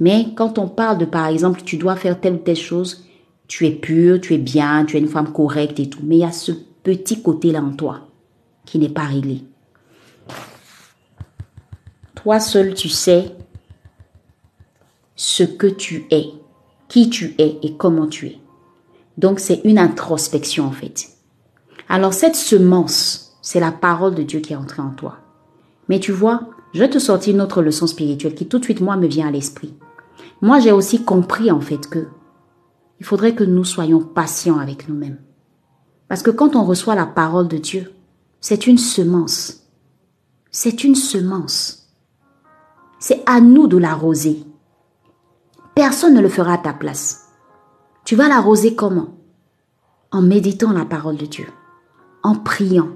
Mais 0.00 0.28
quand 0.36 0.58
on 0.58 0.68
parle 0.68 0.98
de, 0.98 1.04
par 1.04 1.26
exemple, 1.26 1.62
tu 1.64 1.76
dois 1.76 1.96
faire 1.96 2.20
telle 2.20 2.34
ou 2.34 2.38
telle 2.38 2.56
chose, 2.56 3.04
tu 3.46 3.66
es 3.66 3.70
pure, 3.70 4.20
tu 4.20 4.34
es 4.34 4.38
bien, 4.38 4.84
tu 4.84 4.96
es 4.96 5.00
une 5.00 5.08
femme 5.08 5.32
correcte 5.32 5.80
et 5.80 5.88
tout, 5.88 6.00
mais 6.02 6.16
il 6.16 6.20
y 6.20 6.24
a 6.24 6.32
ce 6.32 6.52
petit 6.82 7.22
côté-là 7.22 7.62
en 7.62 7.72
toi 7.72 8.00
qui 8.64 8.78
n'est 8.78 8.88
pas 8.88 9.04
réglé. 9.04 9.42
Toi 12.14 12.40
seul, 12.40 12.74
tu 12.74 12.88
sais 12.88 13.34
ce 15.16 15.42
que 15.42 15.66
tu 15.66 16.06
es, 16.10 16.26
qui 16.88 17.10
tu 17.10 17.34
es 17.38 17.58
et 17.62 17.76
comment 17.76 18.06
tu 18.06 18.26
es. 18.26 18.38
Donc 19.16 19.40
c'est 19.40 19.60
une 19.64 19.78
introspection 19.78 20.66
en 20.66 20.72
fait. 20.72 21.08
Alors 21.88 22.14
cette 22.14 22.36
semence, 22.36 23.38
c'est 23.42 23.60
la 23.60 23.72
parole 23.72 24.14
de 24.14 24.22
Dieu 24.22 24.40
qui 24.40 24.52
est 24.52 24.56
entrée 24.56 24.82
en 24.82 24.90
toi. 24.90 25.18
Mais 25.88 26.00
tu 26.00 26.12
vois, 26.12 26.48
je 26.74 26.80
vais 26.80 26.90
te 26.90 26.98
sortir 26.98 27.34
une 27.34 27.40
autre 27.40 27.62
leçon 27.62 27.86
spirituelle 27.86 28.34
qui 28.34 28.46
tout 28.46 28.58
de 28.58 28.64
suite 28.64 28.80
moi 28.80 28.96
me 28.96 29.06
vient 29.06 29.28
à 29.28 29.30
l'esprit. 29.30 29.74
Moi 30.40 30.60
j'ai 30.60 30.72
aussi 30.72 31.04
compris 31.04 31.50
en 31.50 31.60
fait 31.60 31.88
que 31.88 32.06
il 33.00 33.06
faudrait 33.06 33.34
que 33.34 33.44
nous 33.44 33.64
soyons 33.64 34.00
patients 34.00 34.58
avec 34.58 34.88
nous-mêmes. 34.88 35.20
Parce 36.08 36.22
que 36.22 36.30
quand 36.30 36.56
on 36.56 36.64
reçoit 36.64 36.94
la 36.94 37.06
parole 37.06 37.48
de 37.48 37.58
Dieu, 37.58 37.92
c'est 38.40 38.66
une 38.66 38.78
semence. 38.78 39.64
C'est 40.50 40.84
une 40.84 40.94
semence. 40.94 41.90
C'est 42.98 43.22
à 43.26 43.40
nous 43.40 43.68
de 43.68 43.76
l'arroser. 43.76 44.42
Personne 45.78 46.14
ne 46.14 46.20
le 46.20 46.28
fera 46.28 46.54
à 46.54 46.58
ta 46.58 46.72
place. 46.72 47.28
Tu 48.04 48.16
vas 48.16 48.26
l'arroser 48.26 48.74
comment? 48.74 49.10
En 50.10 50.22
méditant 50.22 50.72
la 50.72 50.84
parole 50.84 51.16
de 51.16 51.24
Dieu, 51.24 51.46
en 52.24 52.34
priant, 52.34 52.88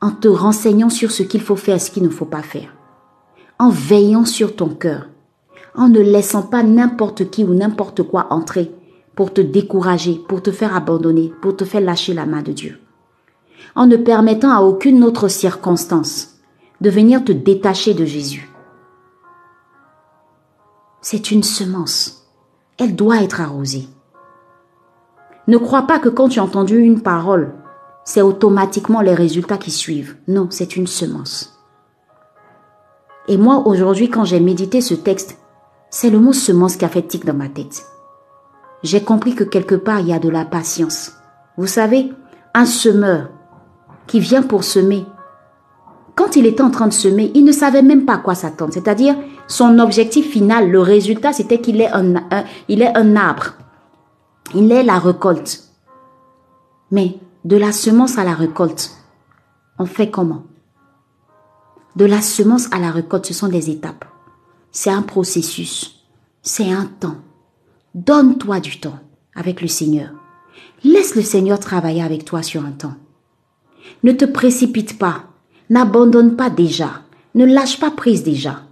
en 0.00 0.10
te 0.10 0.26
renseignant 0.26 0.90
sur 0.90 1.12
ce 1.12 1.22
qu'il 1.22 1.40
faut 1.40 1.54
faire 1.54 1.76
et 1.76 1.78
ce 1.78 1.92
qu'il 1.92 2.02
ne 2.02 2.08
faut 2.08 2.24
pas 2.24 2.42
faire, 2.42 2.74
en 3.60 3.68
veillant 3.68 4.24
sur 4.24 4.56
ton 4.56 4.70
cœur, 4.70 5.10
en 5.76 5.88
ne 5.88 6.00
laissant 6.00 6.42
pas 6.42 6.64
n'importe 6.64 7.30
qui 7.30 7.44
ou 7.44 7.54
n'importe 7.54 8.02
quoi 8.02 8.26
entrer 8.30 8.74
pour 9.14 9.32
te 9.32 9.40
décourager, 9.40 10.20
pour 10.26 10.42
te 10.42 10.50
faire 10.50 10.74
abandonner, 10.74 11.32
pour 11.40 11.56
te 11.56 11.64
faire 11.64 11.82
lâcher 11.82 12.14
la 12.14 12.26
main 12.26 12.42
de 12.42 12.50
Dieu, 12.50 12.80
en 13.76 13.86
ne 13.86 13.96
permettant 13.96 14.50
à 14.50 14.62
aucune 14.62 15.04
autre 15.04 15.28
circonstance 15.28 16.40
de 16.80 16.90
venir 16.90 17.24
te 17.24 17.30
détacher 17.30 17.94
de 17.94 18.04
Jésus. 18.04 18.49
C'est 21.02 21.30
une 21.30 21.42
semence. 21.42 22.26
Elle 22.78 22.94
doit 22.94 23.22
être 23.22 23.40
arrosée. 23.40 23.88
Ne 25.46 25.56
crois 25.56 25.82
pas 25.82 25.98
que 25.98 26.10
quand 26.10 26.28
tu 26.28 26.40
as 26.40 26.44
entendu 26.44 26.78
une 26.78 27.00
parole, 27.00 27.54
c'est 28.04 28.22
automatiquement 28.22 29.00
les 29.00 29.14
résultats 29.14 29.56
qui 29.56 29.70
suivent. 29.70 30.16
Non, 30.28 30.48
c'est 30.50 30.76
une 30.76 30.86
semence. 30.86 31.58
Et 33.28 33.38
moi, 33.38 33.66
aujourd'hui, 33.66 34.10
quand 34.10 34.24
j'ai 34.24 34.40
médité 34.40 34.80
ce 34.80 34.94
texte, 34.94 35.38
c'est 35.90 36.10
le 36.10 36.18
mot 36.18 36.32
semence 36.32 36.76
qui 36.76 36.84
a 36.84 36.88
fait 36.88 37.02
tic 37.02 37.24
dans 37.24 37.34
ma 37.34 37.48
tête. 37.48 37.84
J'ai 38.82 39.02
compris 39.02 39.34
que 39.34 39.44
quelque 39.44 39.74
part, 39.74 40.00
il 40.00 40.08
y 40.08 40.12
a 40.12 40.18
de 40.18 40.28
la 40.28 40.44
patience. 40.44 41.12
Vous 41.56 41.66
savez, 41.66 42.12
un 42.54 42.66
semeur 42.66 43.30
qui 44.06 44.20
vient 44.20 44.42
pour 44.42 44.64
semer, 44.64 45.06
quand 46.14 46.36
il 46.36 46.46
était 46.46 46.62
en 46.62 46.70
train 46.70 46.86
de 46.86 46.92
semer, 46.92 47.30
il 47.34 47.44
ne 47.44 47.52
savait 47.52 47.82
même 47.82 48.04
pas 48.04 48.14
à 48.14 48.18
quoi 48.18 48.34
s'attendre. 48.34 48.74
C'est-à-dire, 48.74 49.16
son 49.50 49.80
objectif 49.80 50.30
final, 50.30 50.70
le 50.70 50.80
résultat, 50.80 51.32
c'était 51.32 51.60
qu'il 51.60 51.80
ait 51.80 51.90
un, 51.92 52.14
il 52.68 52.82
est 52.82 52.96
un 52.96 53.16
arbre. 53.16 53.54
Il 54.54 54.70
est 54.70 54.84
la 54.84 54.98
récolte. 54.98 55.64
Mais 56.92 57.18
de 57.44 57.56
la 57.56 57.72
semence 57.72 58.16
à 58.16 58.22
la 58.22 58.34
récolte, 58.34 58.92
on 59.78 59.86
fait 59.86 60.08
comment? 60.08 60.44
De 61.96 62.04
la 62.04 62.22
semence 62.22 62.72
à 62.72 62.78
la 62.78 62.92
récolte, 62.92 63.26
ce 63.26 63.34
sont 63.34 63.48
des 63.48 63.70
étapes. 63.70 64.04
C'est 64.70 64.90
un 64.90 65.02
processus. 65.02 66.06
C'est 66.42 66.70
un 66.70 66.86
temps. 66.86 67.16
Donne-toi 67.96 68.60
du 68.60 68.78
temps 68.78 69.00
avec 69.34 69.62
le 69.62 69.68
Seigneur. 69.68 70.10
Laisse 70.84 71.16
le 71.16 71.22
Seigneur 71.22 71.58
travailler 71.58 72.04
avec 72.04 72.24
toi 72.24 72.44
sur 72.44 72.64
un 72.64 72.70
temps. 72.70 72.94
Ne 74.04 74.12
te 74.12 74.24
précipite 74.24 74.96
pas. 74.96 75.24
N'abandonne 75.70 76.36
pas 76.36 76.50
déjà. 76.50 77.02
Ne 77.34 77.46
lâche 77.46 77.80
pas 77.80 77.90
prise 77.90 78.22
déjà. 78.22 78.62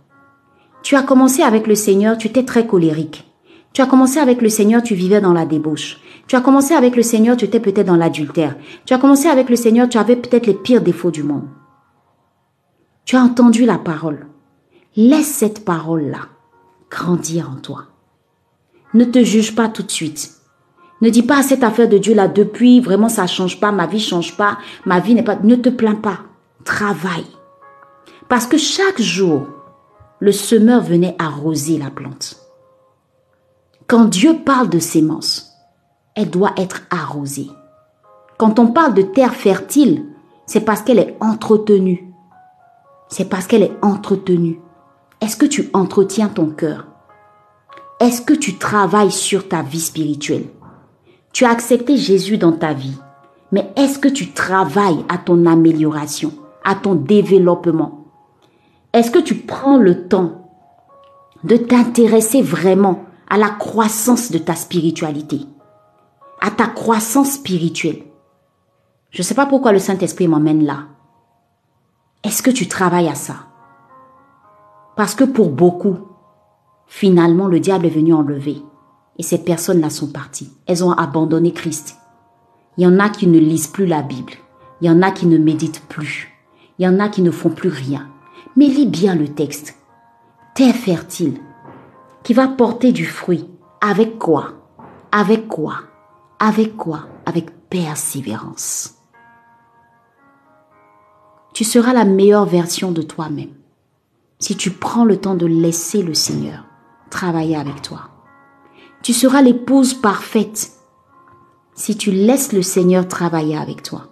Tu 0.83 0.97
as 0.97 1.03
commencé 1.03 1.43
avec 1.43 1.67
le 1.67 1.75
Seigneur, 1.75 2.17
tu 2.17 2.29
étais 2.29 2.45
très 2.45 2.67
colérique. 2.67 3.31
Tu 3.73 3.83
as 3.83 3.87
commencé 3.87 4.19
avec 4.19 4.43
le 4.43 4.49
Seigneur, 4.49 4.83
tu 4.83 4.95
vivais 4.95 5.21
dans 5.21 5.33
la 5.33 5.47
débauche. 5.47 5.99
Tu 6.27 6.37
as 6.37 6.41
commencé 6.41 6.75
avec 6.75 6.97
le 6.97 7.03
Seigneur, 7.03 7.37
tu 7.37 7.45
étais 7.45 7.61
peut-être 7.61 7.87
dans 7.87 7.97
l'adultère. 7.97 8.57
Tu 8.85 8.95
as 8.95 8.99
commencé 8.99 9.29
avec 9.29 9.49
le 9.49 9.57
Seigneur, 9.57 9.89
tu 9.89 9.99
avais 9.99 10.17
peut-être 10.17 10.47
les 10.47 10.55
pires 10.55 10.83
défauts 10.83 11.11
du 11.11 11.23
monde. 11.23 11.49
Tu 13.05 13.17
as 13.17 13.23
entendu 13.23 13.65
la 13.65 13.79
parole. 13.79 14.27
Laisse 14.97 15.29
cette 15.29 15.65
parole-là 15.65 16.29
grandir 16.91 17.51
en 17.51 17.61
toi. 17.61 17.85
Ne 18.95 19.05
te 19.05 19.23
juge 19.23 19.55
pas 19.55 19.69
tout 19.69 19.83
de 19.83 19.91
suite. 19.91 20.33
Ne 21.01 21.11
dis 21.11 21.23
pas 21.23 21.43
cette 21.43 21.63
affaire 21.63 21.89
de 21.89 21.99
Dieu 21.99 22.15
là, 22.15 22.27
depuis, 22.27 22.81
vraiment 22.81 23.09
ça 23.09 23.27
change 23.27 23.61
pas, 23.61 23.71
ma 23.71 23.87
vie 23.87 24.01
change 24.01 24.37
pas, 24.37 24.59
ma 24.85 24.99
vie 24.99 25.15
n'est 25.15 25.23
pas... 25.23 25.37
Ne 25.37 25.55
te 25.55 25.69
plains 25.69 25.95
pas. 25.95 26.21
Travaille. 26.65 27.27
Parce 28.29 28.47
que 28.47 28.59
chaque 28.59 29.01
jour, 29.01 29.47
le 30.21 30.33
semeur 30.33 30.83
venait 30.83 31.17
arroser 31.19 31.79
la 31.79 31.91
plante. 31.91 32.37
Quand 33.87 34.05
Dieu 34.05 34.39
parle 34.45 34.69
de 34.69 34.79
sémence, 34.79 35.53
elle 36.15 36.31
doit 36.31 36.53
être 36.57 36.83
arrosée. 36.91 37.51
Quand 38.37 38.59
on 38.59 38.69
parle 38.69 38.95
de 38.95 39.03
terre 39.03 39.35
fertile, 39.35 40.05
c'est 40.47 40.61
parce 40.61 40.83
qu'elle 40.83 40.99
est 40.99 41.17
entretenue. 41.21 42.13
C'est 43.09 43.29
parce 43.29 43.47
qu'elle 43.47 43.63
est 43.63 43.77
entretenue. 43.83 44.61
Est-ce 45.21 45.37
que 45.37 45.47
tu 45.47 45.71
entretiens 45.73 46.29
ton 46.29 46.51
cœur? 46.51 46.87
Est-ce 48.01 48.23
que 48.23 48.35
tu 48.35 48.59
travailles 48.59 49.11
sur 49.11 49.49
ta 49.49 49.63
vie 49.63 49.81
spirituelle? 49.81 50.47
Tu 51.33 51.45
as 51.45 51.51
accepté 51.51 51.97
Jésus 51.97 52.39
dans 52.39 52.53
ta 52.53 52.73
vie, 52.73 52.97
mais 53.53 53.73
est-ce 53.77 53.99
que 53.99 54.09
tu 54.09 54.33
travailles 54.33 55.05
à 55.09 55.19
ton 55.19 55.47
amélioration, 55.47 56.33
à 56.65 56.75
ton 56.75 56.95
développement? 56.95 57.98
Est-ce 58.93 59.11
que 59.11 59.19
tu 59.19 59.35
prends 59.35 59.77
le 59.77 60.09
temps 60.09 60.51
de 61.45 61.57
t'intéresser 61.57 62.41
vraiment 62.41 63.05
à 63.29 63.37
la 63.37 63.51
croissance 63.51 64.31
de 64.31 64.39
ta 64.39 64.55
spiritualité, 64.55 65.41
à 66.41 66.51
ta 66.51 66.67
croissance 66.67 67.33
spirituelle? 67.33 68.03
Je 69.11 69.21
ne 69.21 69.25
sais 69.25 69.35
pas 69.35 69.47
pourquoi 69.47 69.73
le 69.73 69.79
Saint-Esprit 69.79 70.27
m'emmène 70.27 70.65
là. 70.65 70.87
Est-ce 72.25 72.43
que 72.43 72.51
tu 72.51 72.67
travailles 72.67 73.09
à 73.09 73.15
ça? 73.15 73.37
Parce 74.97 75.15
que 75.15 75.25
pour 75.25 75.51
beaucoup, 75.51 75.99
finalement, 76.87 77.47
le 77.47 77.61
diable 77.61 77.87
est 77.87 77.91
venu 77.91 78.15
enlever. 78.15 78.63
Et 79.19 79.23
ces 79.23 79.39
personnes-là 79.45 79.91
sont 79.91 80.09
parties. 80.09 80.53
Elles 80.67 80.83
ont 80.83 80.93
abandonné 80.93 81.53
Christ. 81.53 81.97
Il 82.77 82.85
y 82.85 82.87
en 82.87 82.99
a 82.99 83.09
qui 83.09 83.27
ne 83.27 83.39
lisent 83.39 83.67
plus 83.67 83.87
la 83.87 84.03
Bible. 84.03 84.33
Il 84.81 84.87
y 84.87 84.91
en 84.91 85.03
a 85.03 85.11
qui 85.11 85.27
ne 85.27 85.39
méditent 85.39 85.83
plus. 85.89 86.33
Il 86.79 86.85
y 86.85 86.89
en 86.89 87.01
a 87.01 87.09
qui 87.09 87.23
ne 87.23 87.31
font 87.31 87.51
plus 87.51 87.69
rien. 87.69 88.09
Mais 88.57 88.67
lis 88.67 88.87
bien 88.87 89.15
le 89.15 89.29
texte. 89.29 89.77
Terre 90.55 90.75
fertile, 90.75 91.41
qui 92.23 92.35
va 92.35 92.49
porter 92.49 92.93
du 92.93 93.07
fruit. 93.07 93.49
Avec 93.81 94.19
quoi? 94.19 94.55
Avec 95.13 95.47
quoi? 95.47 95.77
Avec 96.39 96.77
quoi? 96.77 97.07
Avec 97.27 97.51
persévérance. 97.69 98.95
Tu 101.55 101.65
seras 101.65 101.93
la 101.93 102.05
meilleure 102.05 102.47
version 102.47 102.93
de 102.93 103.03
toi-même 103.03 103.51
si 104.39 104.57
tu 104.57 104.71
prends 104.71 105.05
le 105.05 105.17
temps 105.17 105.35
de 105.35 105.47
laisser 105.47 106.03
le 106.03 106.15
Seigneur 106.15 106.65
travailler 107.11 107.57
avec 107.57 107.83
toi. 107.83 108.11
Tu 109.03 109.13
seras 109.13 109.43
l'épouse 109.43 109.95
parfaite 109.95 110.73
si 111.75 111.97
tu 111.97 112.11
laisses 112.11 112.53
le 112.53 112.63
Seigneur 112.63 113.07
travailler 113.07 113.57
avec 113.57 113.83
toi. 113.83 114.09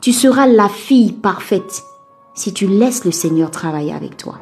Tu 0.00 0.12
seras 0.12 0.46
la 0.46 0.68
fille 0.68 1.12
parfaite 1.12 1.82
si 2.38 2.54
tu 2.54 2.68
laisses 2.68 3.04
le 3.04 3.10
Seigneur 3.10 3.50
travailler 3.50 3.92
avec 3.92 4.16
toi. 4.16 4.38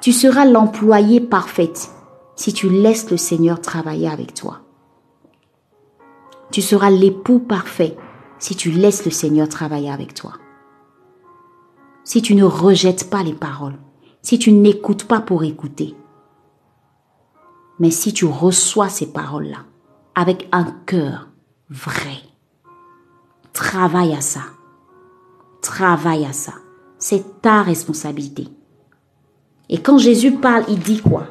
Tu 0.00 0.12
seras 0.12 0.44
l'employé 0.44 1.20
parfaite 1.20 1.88
si 2.34 2.52
tu 2.52 2.68
laisses 2.68 3.12
le 3.12 3.16
Seigneur 3.16 3.60
travailler 3.60 4.08
avec 4.08 4.34
toi. 4.34 4.58
Tu 6.50 6.60
seras 6.60 6.90
l'époux 6.90 7.38
parfait 7.38 7.96
si 8.40 8.56
tu 8.56 8.72
laisses 8.72 9.04
le 9.04 9.12
Seigneur 9.12 9.48
travailler 9.48 9.88
avec 9.88 10.14
toi. 10.14 10.32
Si 12.02 12.22
tu 12.22 12.34
ne 12.34 12.42
rejettes 12.42 13.08
pas 13.08 13.22
les 13.22 13.34
paroles, 13.34 13.78
si 14.20 14.40
tu 14.40 14.50
n'écoutes 14.50 15.04
pas 15.04 15.20
pour 15.20 15.44
écouter, 15.44 15.94
mais 17.78 17.92
si 17.92 18.12
tu 18.12 18.24
reçois 18.24 18.88
ces 18.88 19.12
paroles-là 19.12 19.58
avec 20.16 20.48
un 20.50 20.64
cœur 20.86 21.28
vrai, 21.68 22.18
travaille 23.52 24.12
à 24.12 24.20
ça. 24.20 24.42
Travaille 25.62 26.24
à 26.24 26.32
ça. 26.32 26.54
C'est 27.00 27.40
ta 27.40 27.62
responsabilité. 27.62 28.46
Et 29.70 29.78
quand 29.78 29.96
Jésus 29.96 30.32
parle, 30.32 30.64
il 30.68 30.78
dit 30.78 31.00
quoi? 31.00 31.26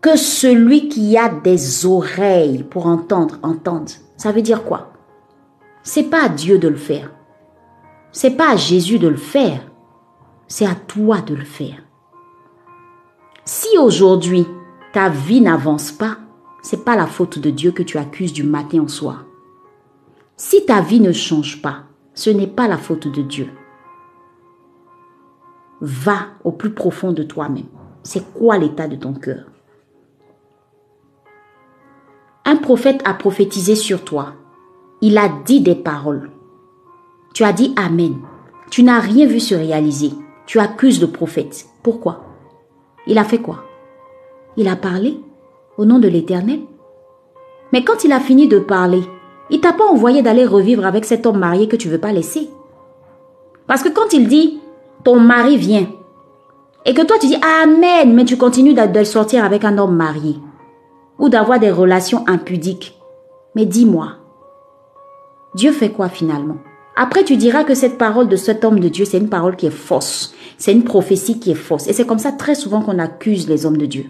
Que 0.00 0.16
celui 0.16 0.88
qui 0.88 1.16
a 1.18 1.28
des 1.28 1.84
oreilles 1.84 2.62
pour 2.62 2.86
entendre, 2.86 3.38
entende. 3.42 3.90
Ça 4.16 4.32
veut 4.32 4.40
dire 4.40 4.64
quoi? 4.64 4.92
C'est 5.82 6.04
pas 6.04 6.24
à 6.24 6.28
Dieu 6.30 6.58
de 6.58 6.68
le 6.68 6.76
faire. 6.76 7.12
C'est 8.12 8.30
pas 8.30 8.52
à 8.52 8.56
Jésus 8.56 8.98
de 8.98 9.08
le 9.08 9.16
faire. 9.16 9.60
C'est 10.48 10.66
à 10.66 10.74
toi 10.74 11.20
de 11.20 11.34
le 11.34 11.44
faire. 11.44 11.82
Si 13.44 13.76
aujourd'hui 13.78 14.46
ta 14.94 15.10
vie 15.10 15.42
n'avance 15.42 15.92
pas, 15.92 16.16
c'est 16.62 16.82
pas 16.84 16.96
la 16.96 17.06
faute 17.06 17.38
de 17.38 17.50
Dieu 17.50 17.72
que 17.72 17.82
tu 17.82 17.98
accuses 17.98 18.32
du 18.32 18.42
matin 18.42 18.80
au 18.80 18.88
soir. 18.88 19.26
Si 20.36 20.64
ta 20.64 20.80
vie 20.80 21.00
ne 21.00 21.12
change 21.12 21.60
pas, 21.60 21.84
ce 22.14 22.30
n'est 22.30 22.46
pas 22.46 22.68
la 22.68 22.78
faute 22.78 23.08
de 23.08 23.22
Dieu. 23.22 23.50
Va 25.88 26.30
au 26.42 26.50
plus 26.50 26.70
profond 26.70 27.12
de 27.12 27.22
toi-même. 27.22 27.66
C'est 28.02 28.32
quoi 28.32 28.58
l'état 28.58 28.88
de 28.88 28.96
ton 28.96 29.14
cœur? 29.14 29.44
Un 32.44 32.56
prophète 32.56 33.02
a 33.04 33.14
prophétisé 33.14 33.76
sur 33.76 34.02
toi. 34.02 34.32
Il 35.00 35.16
a 35.16 35.28
dit 35.44 35.60
des 35.60 35.76
paroles. 35.76 36.32
Tu 37.34 37.44
as 37.44 37.52
dit 37.52 37.72
Amen. 37.76 38.16
Tu 38.68 38.82
n'as 38.82 38.98
rien 38.98 39.28
vu 39.28 39.38
se 39.38 39.54
réaliser. 39.54 40.10
Tu 40.46 40.58
accuses 40.58 41.00
le 41.00 41.06
prophète. 41.06 41.66
Pourquoi? 41.84 42.24
Il 43.06 43.16
a 43.16 43.24
fait 43.24 43.38
quoi? 43.38 43.62
Il 44.56 44.66
a 44.66 44.74
parlé 44.74 45.20
au 45.78 45.84
nom 45.84 46.00
de 46.00 46.08
l'Éternel? 46.08 46.62
Mais 47.72 47.84
quand 47.84 48.02
il 48.02 48.10
a 48.10 48.18
fini 48.18 48.48
de 48.48 48.58
parler, 48.58 49.02
il 49.50 49.60
t'a 49.60 49.72
pas 49.72 49.86
envoyé 49.86 50.22
d'aller 50.22 50.46
revivre 50.46 50.84
avec 50.84 51.04
cet 51.04 51.26
homme 51.26 51.38
marié 51.38 51.68
que 51.68 51.76
tu 51.76 51.88
veux 51.88 52.00
pas 52.00 52.12
laisser? 52.12 52.50
Parce 53.68 53.84
que 53.84 53.88
quand 53.88 54.12
il 54.12 54.26
dit 54.26 54.58
ton 55.06 55.20
mari 55.20 55.56
vient 55.56 55.86
et 56.84 56.92
que 56.92 57.02
toi 57.02 57.16
tu 57.20 57.28
dis 57.28 57.38
Amen, 57.62 58.12
mais 58.12 58.24
tu 58.24 58.36
continues 58.36 58.74
de 58.74 59.04
sortir 59.04 59.44
avec 59.44 59.64
un 59.64 59.78
homme 59.78 59.94
marié 59.94 60.34
ou 61.20 61.28
d'avoir 61.28 61.60
des 61.60 61.70
relations 61.70 62.24
impudiques. 62.26 62.98
Mais 63.54 63.66
dis-moi, 63.66 64.14
Dieu 65.54 65.70
fait 65.70 65.90
quoi 65.90 66.08
finalement? 66.08 66.56
Après 66.96 67.22
tu 67.22 67.36
diras 67.36 67.62
que 67.62 67.74
cette 67.74 67.98
parole 67.98 68.26
de 68.26 68.34
cet 68.34 68.64
homme 68.64 68.80
de 68.80 68.88
Dieu, 68.88 69.04
c'est 69.04 69.18
une 69.18 69.28
parole 69.28 69.54
qui 69.54 69.66
est 69.66 69.70
fausse. 69.70 70.34
C'est 70.58 70.72
une 70.72 70.82
prophétie 70.82 71.38
qui 71.38 71.52
est 71.52 71.54
fausse. 71.54 71.86
Et 71.86 71.92
c'est 71.92 72.06
comme 72.06 72.18
ça 72.18 72.32
très 72.32 72.56
souvent 72.56 72.82
qu'on 72.82 72.98
accuse 72.98 73.48
les 73.48 73.64
hommes 73.64 73.76
de 73.76 73.86
Dieu. 73.86 74.06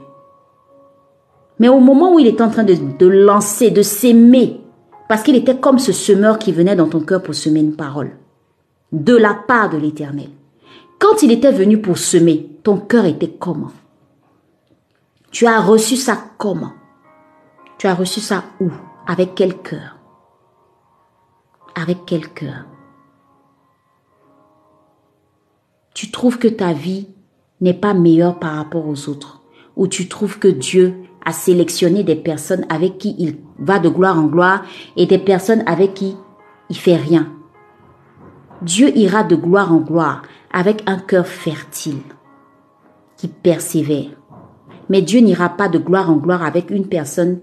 Mais 1.58 1.68
au 1.68 1.80
moment 1.80 2.14
où 2.14 2.18
il 2.20 2.26
est 2.26 2.40
en 2.40 2.48
train 2.48 2.64
de, 2.64 2.74
de 2.98 3.06
lancer, 3.06 3.70
de 3.70 3.82
s'aimer, 3.82 4.62
parce 5.10 5.22
qu'il 5.22 5.36
était 5.36 5.58
comme 5.58 5.78
ce 5.78 5.92
semeur 5.92 6.38
qui 6.38 6.52
venait 6.52 6.76
dans 6.76 6.88
ton 6.88 7.00
cœur 7.00 7.22
pour 7.22 7.34
semer 7.34 7.60
une 7.60 7.76
parole, 7.76 8.12
de 8.92 9.14
la 9.14 9.34
part 9.34 9.68
de 9.68 9.76
l'Éternel. 9.76 10.30
Quand 10.98 11.22
il 11.22 11.30
était 11.30 11.52
venu 11.52 11.80
pour 11.80 11.98
semer, 11.98 12.50
ton 12.62 12.78
cœur 12.78 13.04
était 13.04 13.30
comment? 13.30 13.72
Tu 15.30 15.46
as 15.46 15.60
reçu 15.60 15.96
ça 15.96 16.18
comment? 16.38 16.72
Tu 17.78 17.86
as 17.86 17.94
reçu 17.94 18.20
ça 18.20 18.44
où? 18.60 18.70
Avec 19.06 19.34
quel 19.34 19.58
cœur? 19.58 19.98
Avec 21.74 21.98
quel 22.06 22.28
cœur? 22.32 22.64
Tu 25.92 26.10
trouves 26.10 26.38
que 26.38 26.48
ta 26.48 26.72
vie 26.72 27.08
n'est 27.60 27.74
pas 27.74 27.94
meilleure 27.94 28.38
par 28.38 28.54
rapport 28.54 28.88
aux 28.88 29.08
autres? 29.08 29.42
Ou 29.76 29.88
tu 29.88 30.08
trouves 30.08 30.38
que 30.38 30.48
Dieu 30.48 30.94
a 31.24 31.32
sélectionné 31.32 32.02
des 32.02 32.16
personnes 32.16 32.64
avec 32.70 32.98
qui 32.98 33.14
il 33.18 33.36
va 33.58 33.78
de 33.78 33.88
gloire 33.88 34.18
en 34.18 34.26
gloire 34.26 34.64
et 34.96 35.06
des 35.06 35.18
personnes 35.18 35.62
avec 35.66 35.94
qui 35.94 36.16
il 36.70 36.76
fait 36.76 36.96
rien? 36.96 37.30
Dieu 38.62 38.96
ira 38.96 39.22
de 39.22 39.36
gloire 39.36 39.72
en 39.72 39.78
gloire 39.78 40.22
avec 40.52 40.82
un 40.86 40.98
cœur 40.98 41.26
fertile 41.26 42.00
qui 43.16 43.28
persévère. 43.28 44.10
Mais 44.88 45.02
Dieu 45.02 45.20
n'ira 45.20 45.48
pas 45.48 45.68
de 45.68 45.78
gloire 45.78 46.10
en 46.10 46.16
gloire 46.16 46.42
avec 46.42 46.70
une 46.70 46.86
personne 46.86 47.40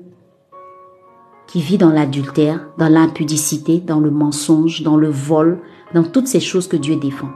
qui 1.48 1.62
vit 1.62 1.78
dans 1.78 1.90
l'adultère, 1.90 2.68
dans 2.78 2.90
l'impudicité, 2.90 3.80
dans 3.80 4.00
le 4.00 4.12
mensonge, 4.12 4.82
dans 4.82 4.98
le 4.98 5.10
vol, 5.10 5.60
dans 5.94 6.04
toutes 6.04 6.28
ces 6.28 6.40
choses 6.40 6.68
que 6.68 6.78
Dieu 6.78 6.96
défend. 6.96 7.30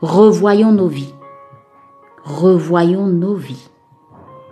Revoyons 0.00 0.72
nos 0.72 0.88
vies. 0.88 1.14
Revoyons 2.24 3.06
nos 3.06 3.34
vies. 3.34 3.70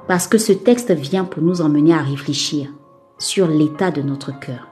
Parce 0.08 0.26
que 0.26 0.38
ce 0.38 0.52
texte 0.52 0.90
vient 0.90 1.24
pour 1.24 1.42
nous 1.42 1.60
emmener 1.60 1.94
à 1.94 2.02
réfléchir 2.02 2.68
sur 3.18 3.46
l'état 3.46 3.90
de 3.90 4.02
notre 4.02 4.38
cœur. 4.38 4.68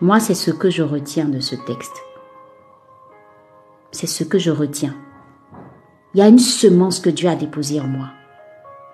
Moi, 0.00 0.20
c'est 0.20 0.34
ce 0.34 0.50
que 0.50 0.70
je 0.70 0.82
retiens 0.82 1.26
de 1.26 1.40
ce 1.40 1.54
texte. 1.54 2.02
C'est 3.94 4.06
ce 4.06 4.24
que 4.24 4.38
je 4.38 4.50
retiens. 4.50 4.94
Il 6.12 6.18
y 6.18 6.22
a 6.22 6.28
une 6.28 6.38
semence 6.38 7.00
que 7.00 7.08
Dieu 7.08 7.28
a 7.28 7.36
déposée 7.36 7.80
en 7.80 7.86
moi. 7.86 8.10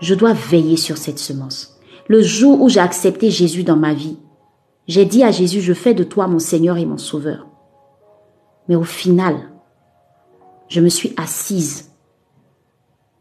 Je 0.00 0.14
dois 0.14 0.32
veiller 0.32 0.76
sur 0.76 0.96
cette 0.96 1.18
semence. 1.18 1.80
Le 2.06 2.22
jour 2.22 2.60
où 2.60 2.68
j'ai 2.68 2.80
accepté 2.80 3.30
Jésus 3.30 3.64
dans 3.64 3.76
ma 3.76 3.94
vie, 3.94 4.18
j'ai 4.86 5.04
dit 5.04 5.24
à 5.24 5.32
Jésus, 5.32 5.60
je 5.60 5.72
fais 5.72 5.94
de 5.94 6.04
toi 6.04 6.28
mon 6.28 6.38
Seigneur 6.38 6.76
et 6.76 6.86
mon 6.86 6.98
Sauveur. 6.98 7.48
Mais 8.68 8.76
au 8.76 8.84
final, 8.84 9.50
je 10.68 10.80
me 10.80 10.88
suis 10.88 11.12
assise 11.16 11.90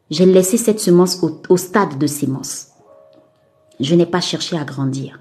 j'ai 0.09 0.25
laissé 0.25 0.57
cette 0.57 0.79
semence 0.79 1.23
au, 1.49 1.57
stade 1.57 1.99
de 1.99 2.07
sémence. 2.07 2.69
Je 3.79 3.93
n'ai 3.93 4.07
pas 4.07 4.21
cherché 4.21 4.57
à 4.57 4.63
grandir. 4.63 5.19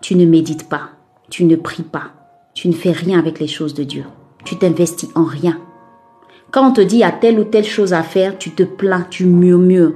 Tu 0.00 0.14
ne 0.14 0.24
médites 0.24 0.68
pas, 0.68 0.90
tu 1.28 1.44
ne 1.44 1.56
pries 1.56 1.82
pas, 1.82 2.12
tu 2.54 2.68
ne 2.68 2.72
fais 2.72 2.92
rien 2.92 3.18
avec 3.18 3.40
les 3.40 3.48
choses 3.48 3.74
de 3.74 3.82
Dieu. 3.82 4.04
Tu 4.44 4.56
t'investis 4.58 5.10
en 5.14 5.24
rien. 5.24 5.60
Quand 6.50 6.68
on 6.68 6.72
te 6.72 6.80
dit 6.80 7.02
à 7.02 7.12
telle 7.12 7.40
ou 7.40 7.44
telle 7.44 7.64
chose 7.64 7.92
à 7.92 8.02
faire, 8.02 8.38
tu 8.38 8.50
te 8.50 8.62
plains, 8.62 9.06
tu 9.08 9.24
murmures. 9.24 9.94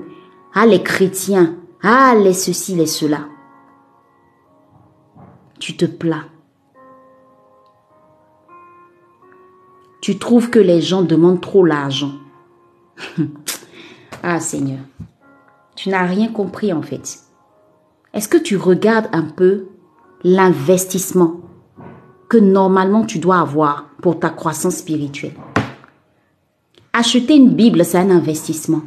Ah 0.54 0.64
les 0.64 0.82
chrétiens, 0.82 1.56
ah 1.82 2.14
les 2.16 2.32
ceci, 2.32 2.74
les 2.74 2.86
cela. 2.86 3.26
Tu 5.58 5.76
te 5.76 5.84
plains. 5.84 6.24
Tu 10.00 10.18
trouves 10.18 10.50
que 10.50 10.58
les 10.58 10.80
gens 10.80 11.02
demandent 11.02 11.40
trop 11.40 11.64
l'argent. 11.64 12.12
ah 14.22 14.40
Seigneur, 14.40 14.80
tu 15.74 15.90
n'as 15.90 16.06
rien 16.06 16.28
compris 16.28 16.72
en 16.72 16.82
fait. 16.82 17.18
Est-ce 18.14 18.28
que 18.28 18.38
tu 18.38 18.56
regardes 18.56 19.08
un 19.12 19.24
peu 19.24 19.66
l'investissement 20.24 21.40
que 22.30 22.38
normalement 22.38 23.04
tu 23.04 23.18
dois 23.18 23.40
avoir? 23.40 23.90
Pour 24.06 24.20
ta 24.20 24.30
croissance 24.30 24.76
spirituelle 24.76 25.34
Acheter 26.92 27.34
une 27.34 27.50
Bible, 27.50 27.84
c'est 27.84 27.98
un 27.98 28.12
investissement. 28.12 28.82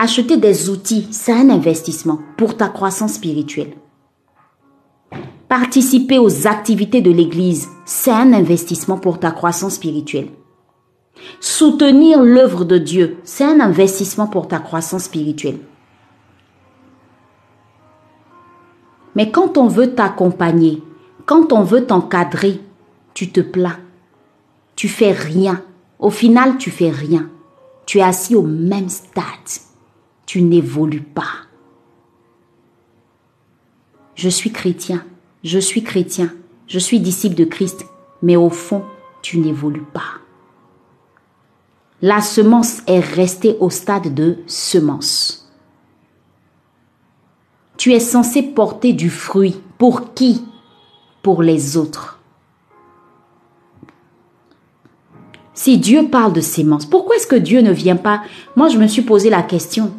Acheter 0.00 0.36
des 0.36 0.68
outils, 0.68 1.06
c'est 1.12 1.32
un 1.32 1.48
investissement 1.50 2.18
pour 2.36 2.56
ta 2.56 2.66
croissance 2.66 3.12
spirituelle. 3.12 3.74
Participer 5.48 6.18
aux 6.18 6.48
activités 6.48 7.00
de 7.00 7.12
l'Église, 7.12 7.68
c'est 7.84 8.10
un 8.10 8.32
investissement 8.32 8.98
pour 8.98 9.20
ta 9.20 9.30
croissance 9.30 9.74
spirituelle. 9.74 10.30
Soutenir 11.38 12.24
l'œuvre 12.24 12.64
de 12.64 12.78
Dieu, 12.78 13.18
c'est 13.22 13.44
un 13.44 13.60
investissement 13.60 14.26
pour 14.26 14.48
ta 14.48 14.58
croissance 14.58 15.04
spirituelle. 15.04 15.60
Mais 19.14 19.30
quand 19.30 19.56
on 19.56 19.68
veut 19.68 19.94
t'accompagner, 19.94 20.82
quand 21.26 21.52
on 21.52 21.62
veut 21.62 21.86
t'encadrer, 21.86 22.60
tu 23.16 23.30
te 23.30 23.40
plains. 23.40 23.80
Tu 24.76 24.88
fais 24.88 25.10
rien. 25.10 25.64
Au 25.98 26.10
final, 26.10 26.58
tu 26.58 26.70
fais 26.70 26.90
rien. 26.90 27.30
Tu 27.86 27.98
es 27.98 28.02
assis 28.02 28.36
au 28.36 28.42
même 28.42 28.90
stade. 28.90 29.24
Tu 30.26 30.42
n'évolues 30.42 31.00
pas. 31.00 31.46
Je 34.16 34.28
suis 34.28 34.52
chrétien. 34.52 35.02
Je 35.42 35.58
suis 35.58 35.82
chrétien. 35.82 36.30
Je 36.66 36.78
suis 36.78 37.00
disciple 37.00 37.36
de 37.36 37.46
Christ. 37.46 37.86
Mais 38.20 38.36
au 38.36 38.50
fond, 38.50 38.84
tu 39.22 39.38
n'évolues 39.38 39.86
pas. 39.94 40.20
La 42.02 42.20
semence 42.20 42.82
est 42.86 43.00
restée 43.00 43.56
au 43.60 43.70
stade 43.70 44.12
de 44.12 44.40
semence. 44.46 45.50
Tu 47.78 47.94
es 47.94 48.00
censé 48.00 48.42
porter 48.42 48.92
du 48.92 49.08
fruit. 49.08 49.58
Pour 49.78 50.12
qui? 50.12 50.44
Pour 51.22 51.42
les 51.42 51.78
autres. 51.78 52.15
Si 55.56 55.78
Dieu 55.78 56.08
parle 56.08 56.34
de 56.34 56.42
sémence, 56.42 56.84
pourquoi 56.84 57.16
est-ce 57.16 57.26
que 57.26 57.34
Dieu 57.34 57.62
ne 57.62 57.72
vient 57.72 57.96
pas 57.96 58.20
Moi, 58.56 58.68
je 58.68 58.76
me 58.76 58.86
suis 58.86 59.00
posé 59.00 59.30
la 59.30 59.42
question. 59.42 59.90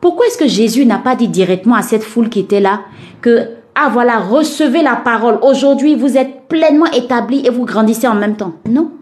Pourquoi 0.00 0.26
est-ce 0.26 0.38
que 0.38 0.46
Jésus 0.46 0.86
n'a 0.86 0.98
pas 0.98 1.16
dit 1.16 1.26
directement 1.26 1.74
à 1.74 1.82
cette 1.82 2.04
foule 2.04 2.28
qui 2.28 2.38
était 2.38 2.60
là 2.60 2.82
que, 3.20 3.48
ah 3.74 3.88
voilà, 3.92 4.20
recevez 4.20 4.82
la 4.82 4.94
parole. 4.94 5.40
Aujourd'hui, 5.42 5.96
vous 5.96 6.16
êtes 6.16 6.46
pleinement 6.48 6.86
établis 6.86 7.44
et 7.44 7.50
vous 7.50 7.64
grandissez 7.64 8.06
en 8.06 8.14
même 8.14 8.36
temps. 8.36 8.52
Non. 8.68 8.92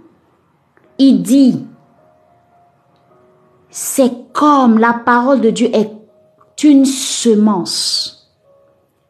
Il 0.98 1.20
dit, 1.20 1.62
c'est 3.68 4.32
comme 4.32 4.78
la 4.78 4.94
parole 4.94 5.42
de 5.42 5.50
Dieu 5.50 5.68
est 5.74 5.90
une 6.64 6.86
semence. 6.86 8.34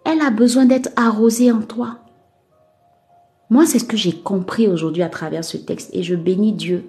Elle 0.04 0.20
a 0.20 0.30
besoin 0.30 0.66
d'être 0.66 0.90
arrosée 0.96 1.52
en 1.52 1.60
toi. 1.60 1.98
Moi, 3.50 3.66
c'est 3.66 3.78
ce 3.78 3.84
que 3.84 3.96
j'ai 3.96 4.12
compris 4.12 4.68
aujourd'hui 4.68 5.02
à 5.02 5.08
travers 5.08 5.44
ce 5.44 5.56
texte 5.56 5.90
et 5.92 6.02
je 6.02 6.14
bénis 6.14 6.52
Dieu 6.52 6.84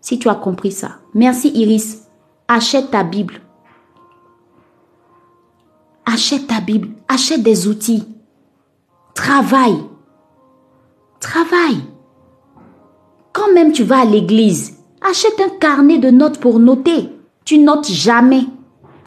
si 0.00 0.18
tu 0.18 0.28
as 0.28 0.34
compris 0.34 0.72
ça. 0.72 0.98
Merci 1.14 1.50
Iris. 1.54 2.02
Achète 2.46 2.90
ta 2.90 3.04
Bible. 3.04 3.40
Achète 6.06 6.46
ta 6.46 6.60
Bible. 6.60 6.88
Achète 7.08 7.42
des 7.42 7.68
outils. 7.68 8.04
Travaille. 9.14 9.78
Travaille. 11.20 11.82
Quand 13.32 13.52
même 13.52 13.72
tu 13.72 13.84
vas 13.84 14.00
à 14.00 14.04
l'église, 14.04 14.78
achète 15.00 15.40
un 15.40 15.58
carnet 15.58 15.98
de 15.98 16.10
notes 16.10 16.38
pour 16.38 16.58
noter. 16.58 17.10
Tu 17.44 17.58
notes 17.58 17.88
jamais. 17.88 18.44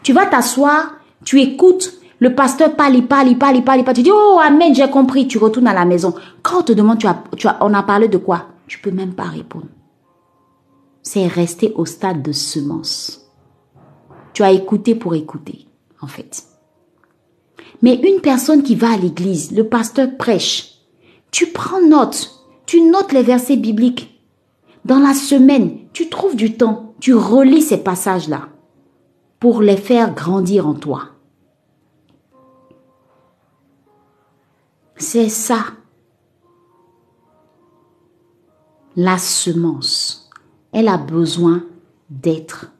Tu 0.02 0.12
vas 0.12 0.26
t'asseoir, 0.26 0.96
tu 1.24 1.40
écoutes, 1.40 1.92
le 2.22 2.36
pasteur 2.36 2.76
parle, 2.76 2.94
il 2.94 3.08
parle, 3.08 3.26
il 3.26 3.36
parle, 3.36 3.56
il 3.56 3.64
parle, 3.64 3.80
il 3.80 3.84
parle. 3.84 3.96
Tu 3.96 4.04
dis, 4.04 4.12
oh, 4.12 4.38
amen, 4.40 4.72
j'ai 4.72 4.88
compris. 4.88 5.26
Tu 5.26 5.38
retournes 5.38 5.66
à 5.66 5.74
la 5.74 5.84
maison. 5.84 6.14
Quand 6.44 6.60
on 6.60 6.62
te 6.62 6.72
demande, 6.72 6.98
tu 6.98 7.08
as, 7.08 7.20
tu 7.36 7.48
as, 7.48 7.58
on 7.60 7.74
a 7.74 7.82
parlé 7.82 8.06
de 8.06 8.16
quoi? 8.16 8.46
Tu 8.68 8.78
peux 8.78 8.92
même 8.92 9.14
pas 9.14 9.24
répondre. 9.24 9.66
C'est 11.02 11.26
rester 11.26 11.72
au 11.74 11.84
stade 11.84 12.22
de 12.22 12.30
semence. 12.30 13.28
Tu 14.34 14.44
as 14.44 14.52
écouté 14.52 14.94
pour 14.94 15.16
écouter, 15.16 15.66
en 16.00 16.06
fait. 16.06 16.44
Mais 17.82 17.96
une 17.96 18.20
personne 18.20 18.62
qui 18.62 18.76
va 18.76 18.92
à 18.92 18.96
l'église, 18.96 19.50
le 19.50 19.66
pasteur 19.66 20.16
prêche, 20.16 20.74
tu 21.32 21.48
prends 21.48 21.82
note, 21.82 22.46
tu 22.66 22.82
notes 22.82 23.10
les 23.10 23.24
versets 23.24 23.56
bibliques. 23.56 24.22
Dans 24.84 25.00
la 25.00 25.14
semaine, 25.14 25.76
tu 25.92 26.08
trouves 26.08 26.36
du 26.36 26.56
temps, 26.56 26.94
tu 27.00 27.14
relis 27.14 27.62
ces 27.62 27.78
passages-là 27.78 28.42
pour 29.40 29.60
les 29.60 29.76
faire 29.76 30.14
grandir 30.14 30.68
en 30.68 30.74
toi. 30.74 31.11
C'est 34.96 35.28
ça. 35.28 35.64
La 38.94 39.18
semence, 39.18 40.30
elle 40.72 40.88
a 40.88 40.98
besoin 40.98 41.64
d'être. 42.10 42.70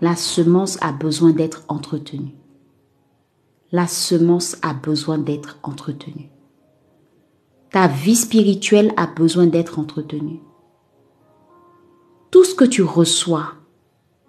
La 0.00 0.16
semence 0.16 0.78
a 0.80 0.92
besoin 0.92 1.30
d'être 1.30 1.64
entretenue. 1.68 2.34
La 3.72 3.86
semence 3.86 4.56
a 4.62 4.74
besoin 4.74 5.18
d'être 5.18 5.58
entretenue. 5.62 6.30
Ta 7.70 7.88
vie 7.88 8.16
spirituelle 8.16 8.92
a 8.96 9.06
besoin 9.06 9.46
d'être 9.46 9.78
entretenue. 9.78 10.40
Tout 12.30 12.44
ce 12.44 12.54
que 12.54 12.64
tu 12.64 12.82
reçois 12.82 13.54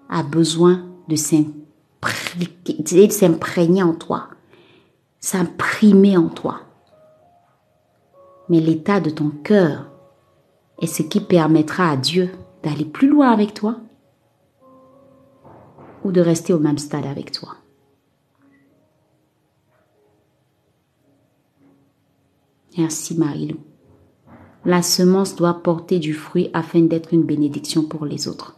a 0.10 0.24
besoin 0.24 0.86
de 1.08 1.16
s'imprégner 3.10 3.84
en 3.84 3.94
toi 3.94 4.30
s'imprimer 5.24 6.18
en 6.18 6.28
toi. 6.28 6.60
Mais 8.50 8.60
l'état 8.60 9.00
de 9.00 9.10
ton 9.10 9.30
cœur 9.30 9.90
est 10.82 10.86
ce 10.86 11.02
qui 11.02 11.22
permettra 11.22 11.92
à 11.92 11.96
Dieu 11.96 12.30
d'aller 12.62 12.84
plus 12.84 13.08
loin 13.08 13.32
avec 13.32 13.54
toi 13.54 13.78
ou 16.04 16.12
de 16.12 16.20
rester 16.20 16.52
au 16.52 16.60
même 16.60 16.78
stade 16.78 17.06
avec 17.06 17.32
toi. 17.32 17.56
Merci 22.78 23.18
Marilou. 23.18 23.60
La 24.66 24.82
semence 24.82 25.38
doit 25.38 25.64
porter 25.64 26.00
du 26.00 26.14
fruit 26.14 26.50
afin 26.54 26.82
d'être 26.82 27.14
une 27.14 27.24
bénédiction 27.24 27.84
pour 27.84 28.06
les 28.06 28.28
autres. 28.28 28.58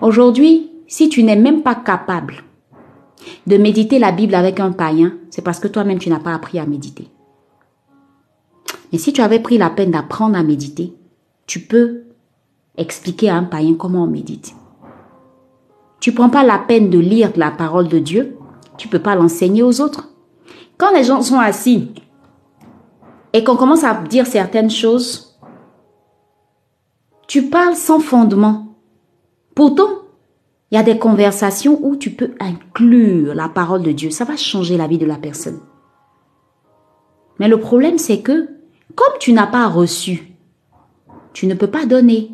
Aujourd'hui, 0.00 0.72
si 0.88 1.08
tu 1.08 1.22
n'es 1.22 1.36
même 1.36 1.62
pas 1.62 1.76
capable 1.76 2.42
de 3.46 3.56
méditer 3.56 3.98
la 3.98 4.12
Bible 4.12 4.34
avec 4.34 4.60
un 4.60 4.72
païen, 4.72 5.14
c'est 5.30 5.42
parce 5.42 5.60
que 5.60 5.68
toi-même, 5.68 5.98
tu 5.98 6.10
n'as 6.10 6.20
pas 6.20 6.34
appris 6.34 6.58
à 6.58 6.66
méditer. 6.66 7.08
Mais 8.92 8.98
si 8.98 9.12
tu 9.12 9.20
avais 9.20 9.40
pris 9.40 9.58
la 9.58 9.70
peine 9.70 9.90
d'apprendre 9.90 10.36
à 10.36 10.42
méditer, 10.42 10.94
tu 11.46 11.60
peux 11.60 12.04
expliquer 12.76 13.30
à 13.30 13.36
un 13.36 13.44
païen 13.44 13.74
comment 13.74 14.04
on 14.04 14.08
médite. 14.08 14.54
Tu 16.00 16.12
prends 16.12 16.30
pas 16.30 16.44
la 16.44 16.58
peine 16.58 16.90
de 16.90 16.98
lire 16.98 17.30
la 17.36 17.50
parole 17.50 17.88
de 17.88 17.98
Dieu, 17.98 18.36
tu 18.78 18.88
peux 18.88 18.98
pas 18.98 19.14
l'enseigner 19.14 19.62
aux 19.62 19.80
autres. 19.80 20.08
Quand 20.78 20.92
les 20.92 21.04
gens 21.04 21.20
sont 21.22 21.38
assis 21.38 21.92
et 23.32 23.44
qu'on 23.44 23.56
commence 23.56 23.84
à 23.84 23.94
dire 23.94 24.26
certaines 24.26 24.70
choses, 24.70 25.38
tu 27.26 27.50
parles 27.50 27.76
sans 27.76 28.00
fondement. 28.00 28.74
Pourtant, 29.54 29.99
il 30.70 30.76
y 30.76 30.78
a 30.78 30.82
des 30.82 30.98
conversations 30.98 31.78
où 31.82 31.96
tu 31.96 32.10
peux 32.10 32.32
inclure 32.38 33.34
la 33.34 33.48
parole 33.48 33.82
de 33.82 33.92
Dieu. 33.92 34.10
Ça 34.10 34.24
va 34.24 34.36
changer 34.36 34.76
la 34.76 34.86
vie 34.86 34.98
de 34.98 35.06
la 35.06 35.16
personne. 35.16 35.60
Mais 37.38 37.48
le 37.48 37.58
problème, 37.58 37.98
c'est 37.98 38.20
que 38.20 38.48
comme 38.94 39.14
tu 39.18 39.32
n'as 39.32 39.46
pas 39.46 39.66
reçu, 39.66 40.34
tu 41.32 41.46
ne 41.46 41.54
peux 41.54 41.66
pas 41.66 41.86
donner. 41.86 42.30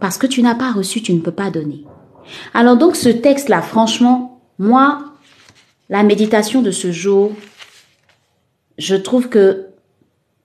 Parce 0.00 0.18
que 0.18 0.26
tu 0.26 0.42
n'as 0.42 0.54
pas 0.54 0.72
reçu, 0.72 1.02
tu 1.02 1.12
ne 1.12 1.20
peux 1.20 1.32
pas 1.32 1.50
donner. 1.50 1.84
Alors 2.54 2.76
donc 2.76 2.96
ce 2.96 3.08
texte-là, 3.08 3.62
franchement, 3.62 4.40
moi, 4.58 5.04
la 5.88 6.02
méditation 6.02 6.62
de 6.62 6.70
ce 6.70 6.92
jour, 6.92 7.32
je 8.78 8.94
trouve 8.94 9.28
que 9.28 9.66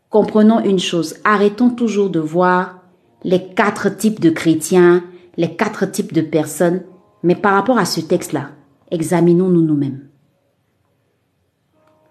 comprenons 0.10 0.60
une 0.64 0.80
chose, 0.80 1.16
arrêtons 1.24 1.70
toujours 1.70 2.10
de 2.10 2.20
voir 2.20 2.80
les 3.24 3.48
quatre 3.54 3.90
types 3.90 4.20
de 4.20 4.30
chrétiens, 4.30 5.04
les 5.36 5.56
quatre 5.56 5.86
types 5.86 6.14
de 6.14 6.22
personnes, 6.22 6.84
mais 7.24 7.36
par 7.36 7.54
rapport 7.54 7.78
à 7.78 7.86
ce 7.86 8.02
texte-là, 8.02 8.52
examinons-nous 8.92 9.62
nous-mêmes. 9.62 10.08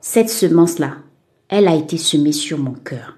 Cette 0.01 0.31
semence-là, 0.31 0.97
elle 1.49 1.69
a 1.69 1.77
été 1.77 1.97
semée 1.97 2.33
sur 2.33 2.59
mon 2.59 2.73
cœur. 2.73 3.17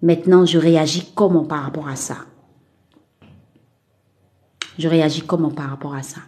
Maintenant, 0.00 0.46
je 0.46 0.58
réagis 0.58 1.12
comment 1.14 1.44
par 1.44 1.64
rapport 1.64 1.88
à 1.88 1.96
ça? 1.96 2.16
Je 4.78 4.88
réagis 4.88 5.22
comment 5.22 5.50
par 5.50 5.70
rapport 5.70 5.94
à 5.94 6.02
ça? 6.02 6.20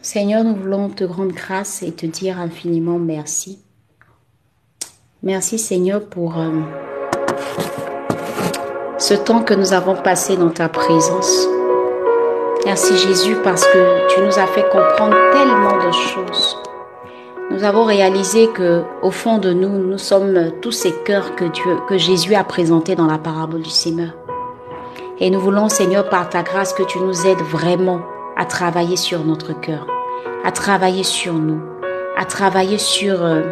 Seigneur, 0.00 0.42
nous 0.42 0.56
voulons 0.56 0.88
te 0.88 1.04
rendre 1.04 1.32
grâce 1.32 1.82
et 1.82 1.92
te 1.92 2.06
dire 2.06 2.40
infiniment 2.40 2.98
merci. 2.98 3.62
Merci 5.22 5.58
Seigneur 5.58 6.08
pour... 6.08 6.38
Euh, 6.38 6.62
ce 8.98 9.14
temps 9.14 9.42
que 9.42 9.54
nous 9.54 9.72
avons 9.72 9.96
passé 9.96 10.36
dans 10.36 10.50
ta 10.50 10.68
présence. 10.68 11.48
Merci 12.64 12.96
Jésus 12.96 13.36
parce 13.42 13.66
que 13.66 14.14
tu 14.14 14.20
nous 14.20 14.38
as 14.38 14.46
fait 14.46 14.68
comprendre 14.70 15.16
tellement 15.32 15.84
de 15.84 15.92
choses. 15.92 16.58
Nous 17.50 17.64
avons 17.64 17.84
réalisé 17.84 18.48
que 18.48 18.82
au 19.02 19.10
fond 19.10 19.38
de 19.38 19.52
nous, 19.52 19.68
nous 19.68 19.98
sommes 19.98 20.52
tous 20.62 20.70
ces 20.72 20.92
cœurs 21.04 21.34
que 21.34 21.44
Dieu, 21.44 21.76
que 21.88 21.98
Jésus 21.98 22.34
a 22.34 22.44
présentés 22.44 22.94
dans 22.94 23.06
la 23.06 23.18
parabole 23.18 23.62
du 23.62 23.70
Seigneur. 23.70 24.12
Et 25.18 25.28
nous 25.30 25.40
voulons, 25.40 25.68
Seigneur, 25.68 26.08
par 26.08 26.28
ta 26.30 26.42
grâce, 26.42 26.72
que 26.72 26.82
tu 26.82 26.98
nous 26.98 27.26
aides 27.26 27.42
vraiment 27.42 28.00
à 28.36 28.44
travailler 28.44 28.96
sur 28.96 29.24
notre 29.24 29.52
cœur, 29.52 29.86
à 30.44 30.52
travailler 30.52 31.02
sur 31.02 31.34
nous, 31.34 31.60
à 32.16 32.24
travailler 32.24 32.78
sur 32.78 33.24
euh, 33.24 33.42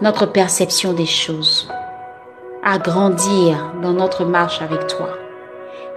notre 0.00 0.26
perception 0.26 0.92
des 0.92 1.06
choses, 1.06 1.68
à 2.62 2.78
grandir 2.78 3.72
dans 3.82 3.92
notre 3.92 4.24
marche 4.24 4.60
avec 4.60 4.86
toi, 4.86 5.08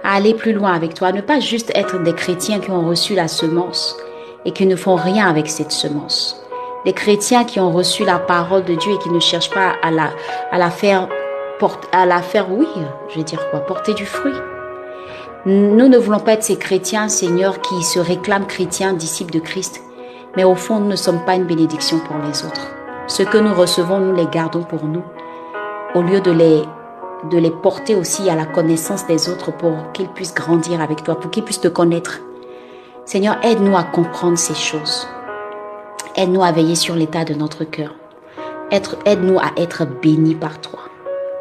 à 0.02 0.14
aller 0.14 0.34
plus 0.34 0.52
loin 0.52 0.72
avec 0.72 0.94
toi, 0.94 1.08
à 1.08 1.12
ne 1.12 1.20
pas 1.20 1.40
juste 1.40 1.70
être 1.74 2.02
des 2.02 2.14
chrétiens 2.14 2.60
qui 2.60 2.70
ont 2.70 2.86
reçu 2.86 3.14
la 3.14 3.28
semence 3.28 3.96
et 4.44 4.52
qui 4.52 4.66
ne 4.66 4.76
font 4.76 4.96
rien 4.96 5.28
avec 5.28 5.48
cette 5.48 5.72
semence. 5.72 6.40
Des 6.84 6.92
chrétiens 6.92 7.44
qui 7.44 7.60
ont 7.60 7.72
reçu 7.72 8.04
la 8.04 8.18
parole 8.18 8.64
de 8.64 8.74
Dieu 8.74 8.92
et 8.92 8.98
qui 8.98 9.10
ne 9.10 9.20
cherchent 9.20 9.50
pas 9.50 9.72
à 9.82 9.90
la, 9.90 10.10
à 10.50 10.58
la 10.58 10.70
faire 10.70 11.08
porte, 11.58 11.88
à 11.92 12.06
la 12.06 12.20
faire, 12.20 12.50
oui, 12.50 12.68
je 13.08 13.16
vais 13.16 13.24
dire 13.24 13.48
quoi, 13.50 13.60
porter 13.60 13.94
du 13.94 14.06
fruit. 14.06 14.34
Nous 15.46 15.88
ne 15.88 15.98
voulons 15.98 16.20
pas 16.20 16.32
être 16.32 16.42
ces 16.42 16.56
chrétiens, 16.56 17.08
Seigneur, 17.08 17.60
qui 17.60 17.82
se 17.82 17.98
réclament 17.98 18.46
chrétiens, 18.46 18.94
disciples 18.94 19.32
de 19.32 19.40
Christ, 19.40 19.82
mais 20.36 20.44
au 20.44 20.54
fond, 20.54 20.80
nous 20.80 20.88
ne 20.88 20.96
sommes 20.96 21.24
pas 21.24 21.34
une 21.34 21.44
bénédiction 21.44 21.98
pour 22.00 22.16
les 22.18 22.44
autres. 22.44 22.68
Ce 23.06 23.22
que 23.22 23.36
nous 23.36 23.52
recevons, 23.52 23.98
nous 23.98 24.14
les 24.14 24.26
gardons 24.26 24.62
pour 24.62 24.84
nous, 24.84 25.04
au 25.94 26.02
lieu 26.02 26.20
de 26.20 26.30
les, 26.30 27.50
porter 27.62 27.94
aussi 27.94 28.28
à 28.28 28.34
la 28.34 28.46
connaissance 28.46 29.06
des 29.06 29.28
autres 29.28 29.52
pour 29.52 29.92
qu'ils 29.92 30.08
puissent 30.08 30.34
grandir 30.34 30.80
avec 30.80 31.04
toi, 31.04 31.18
pour 31.18 31.30
qu'ils 31.30 31.44
puissent 31.44 31.60
te 31.60 31.68
connaître. 31.68 32.20
Seigneur, 33.04 33.36
aide-nous 33.42 33.76
à 33.76 33.84
comprendre 33.84 34.38
ces 34.38 34.54
choses. 34.54 35.06
Aide-nous 36.16 36.42
à 36.42 36.52
veiller 36.52 36.74
sur 36.74 36.94
l'état 36.94 37.24
de 37.24 37.34
notre 37.34 37.64
cœur. 37.64 37.94
Aide-nous 38.70 39.38
à 39.38 39.52
être 39.56 39.84
bénis 39.84 40.34
par 40.34 40.60
toi. 40.60 40.80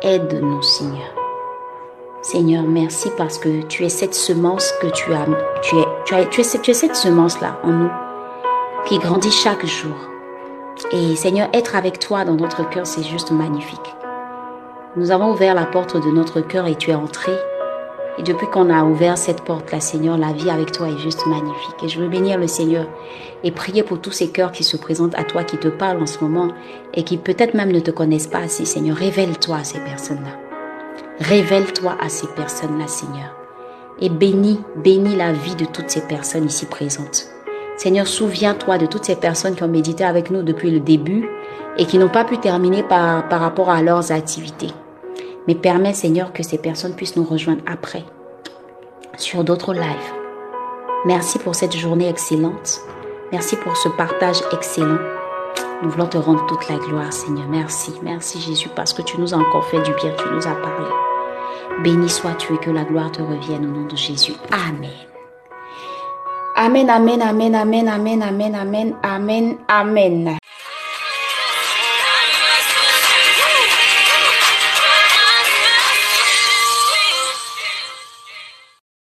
Aide-nous, 0.01 0.61
Seigneur. 0.61 1.13
Seigneur, 2.21 2.63
merci 2.63 3.09
parce 3.17 3.37
que 3.37 3.63
tu 3.63 3.83
es 3.83 3.89
cette 3.89 4.13
semence 4.13 4.71
que 4.81 4.87
tu 4.87 5.13
as, 5.13 5.25
tu 5.61 5.77
es, 5.77 5.85
tu 6.05 6.15
as, 6.15 6.25
tu 6.25 6.41
es, 6.41 6.61
tu 6.61 6.71
es 6.71 6.73
cette 6.73 6.95
semence-là 6.95 7.59
en 7.63 7.71
nous 7.71 7.91
qui 8.85 8.97
grandit 8.97 9.31
chaque 9.31 9.65
jour. 9.65 9.95
Et 10.91 11.15
Seigneur, 11.15 11.49
être 11.53 11.75
avec 11.75 11.99
toi 11.99 12.23
dans 12.23 12.35
notre 12.35 12.69
cœur, 12.69 12.87
c'est 12.87 13.03
juste 13.03 13.31
magnifique. 13.31 13.95
Nous 14.95 15.09
avons 15.09 15.31
ouvert 15.31 15.55
la 15.55 15.65
porte 15.65 15.95
de 15.95 16.11
notre 16.11 16.41
cœur 16.41 16.67
et 16.67 16.75
tu 16.75 16.91
es 16.91 16.95
entré. 16.95 17.31
Et 18.19 18.21
depuis 18.21 18.45
qu'on 18.45 18.69
a 18.69 18.83
ouvert 18.83 19.17
cette 19.17 19.41
porte-là, 19.41 19.79
Seigneur, 19.79 20.19
la 20.19 20.33
vie 20.33 20.51
avec 20.51 20.71
toi 20.71 20.87
est 20.87 20.99
juste 20.99 21.25
magnifique. 21.25 21.83
Et 21.83 21.89
je 21.89 21.99
veux 21.99 22.09
bénir 22.09 22.37
le 22.37 22.45
Seigneur 22.45 22.85
et 23.43 23.49
prier 23.49 23.81
pour 23.81 23.99
tous 23.99 24.11
ces 24.11 24.29
cœurs 24.29 24.51
qui 24.51 24.63
se 24.63 24.77
présentent 24.77 25.17
à 25.17 25.23
toi, 25.23 25.43
qui 25.43 25.57
te 25.57 25.67
parlent 25.67 25.99
en 25.99 26.05
ce 26.05 26.23
moment 26.23 26.49
et 26.93 27.01
qui 27.01 27.17
peut-être 27.17 27.55
même 27.55 27.71
ne 27.71 27.79
te 27.79 27.89
connaissent 27.89 28.27
pas 28.27 28.37
assez. 28.37 28.65
Seigneur, 28.65 28.95
révèle-toi 28.95 29.55
à 29.55 29.63
ces 29.63 29.79
personnes-là. 29.79 30.37
Révèle-toi 31.21 31.97
à 31.99 32.07
ces 32.07 32.27
personnes-là, 32.27 32.85
Seigneur. 32.85 33.35
Et 33.99 34.09
bénis, 34.09 34.61
bénis 34.75 35.15
la 35.15 35.33
vie 35.33 35.55
de 35.55 35.65
toutes 35.65 35.89
ces 35.89 36.01
personnes 36.01 36.45
ici 36.45 36.67
présentes. 36.67 37.29
Seigneur, 37.77 38.05
souviens-toi 38.05 38.77
de 38.77 38.85
toutes 38.85 39.05
ces 39.05 39.15
personnes 39.15 39.55
qui 39.55 39.63
ont 39.63 39.67
médité 39.67 40.03
avec 40.03 40.29
nous 40.29 40.43
depuis 40.43 40.69
le 40.69 40.79
début 40.79 41.27
et 41.79 41.87
qui 41.87 41.97
n'ont 41.97 42.09
pas 42.09 42.25
pu 42.25 42.37
terminer 42.37 42.83
par, 42.83 43.27
par 43.27 43.39
rapport 43.39 43.71
à 43.71 43.81
leurs 43.81 44.11
activités. 44.11 44.69
Mais 45.47 45.55
permets, 45.55 45.93
Seigneur, 45.93 46.33
que 46.33 46.43
ces 46.43 46.57
personnes 46.57 46.95
puissent 46.95 47.15
nous 47.15 47.23
rejoindre 47.23 47.63
après 47.65 48.03
sur 49.17 49.43
d'autres 49.43 49.73
lives. 49.73 50.13
Merci 51.05 51.37
pour 51.39 51.55
cette 51.55 51.75
journée 51.75 52.09
excellente. 52.09 52.79
Merci 53.31 53.55
pour 53.57 53.75
ce 53.75 53.89
partage 53.89 54.39
excellent. 54.51 54.99
Nous 55.81 55.89
voulons 55.89 56.07
te 56.07 56.17
rendre 56.17 56.45
toute 56.45 56.69
la 56.69 56.77
gloire, 56.77 57.11
Seigneur. 57.11 57.47
Merci. 57.49 57.91
Merci, 58.01 58.39
Jésus, 58.39 58.69
parce 58.73 58.93
que 58.93 59.01
tu 59.01 59.19
nous 59.19 59.33
as 59.33 59.37
encore 59.37 59.65
fait 59.65 59.81
du 59.81 59.93
bien, 59.95 60.13
tu 60.17 60.23
nous 60.33 60.47
as 60.47 60.55
parlé. 60.55 60.87
Béni 61.83 62.09
sois-tu 62.09 62.53
et 62.53 62.57
que 62.57 62.71
la 62.71 62.83
gloire 62.83 63.11
te 63.11 63.21
revienne 63.21 63.65
au 63.65 63.79
nom 63.79 63.85
de 63.85 63.95
Jésus. 63.95 64.33
Amen. 64.51 64.89
Amen, 66.55 66.89
amen, 66.89 67.21
amen, 67.21 67.55
amen, 67.55 67.89
amen, 67.89 68.21
amen, 68.21 68.55
amen, 68.55 68.95
amen, 69.03 69.57
amen. 69.67 70.37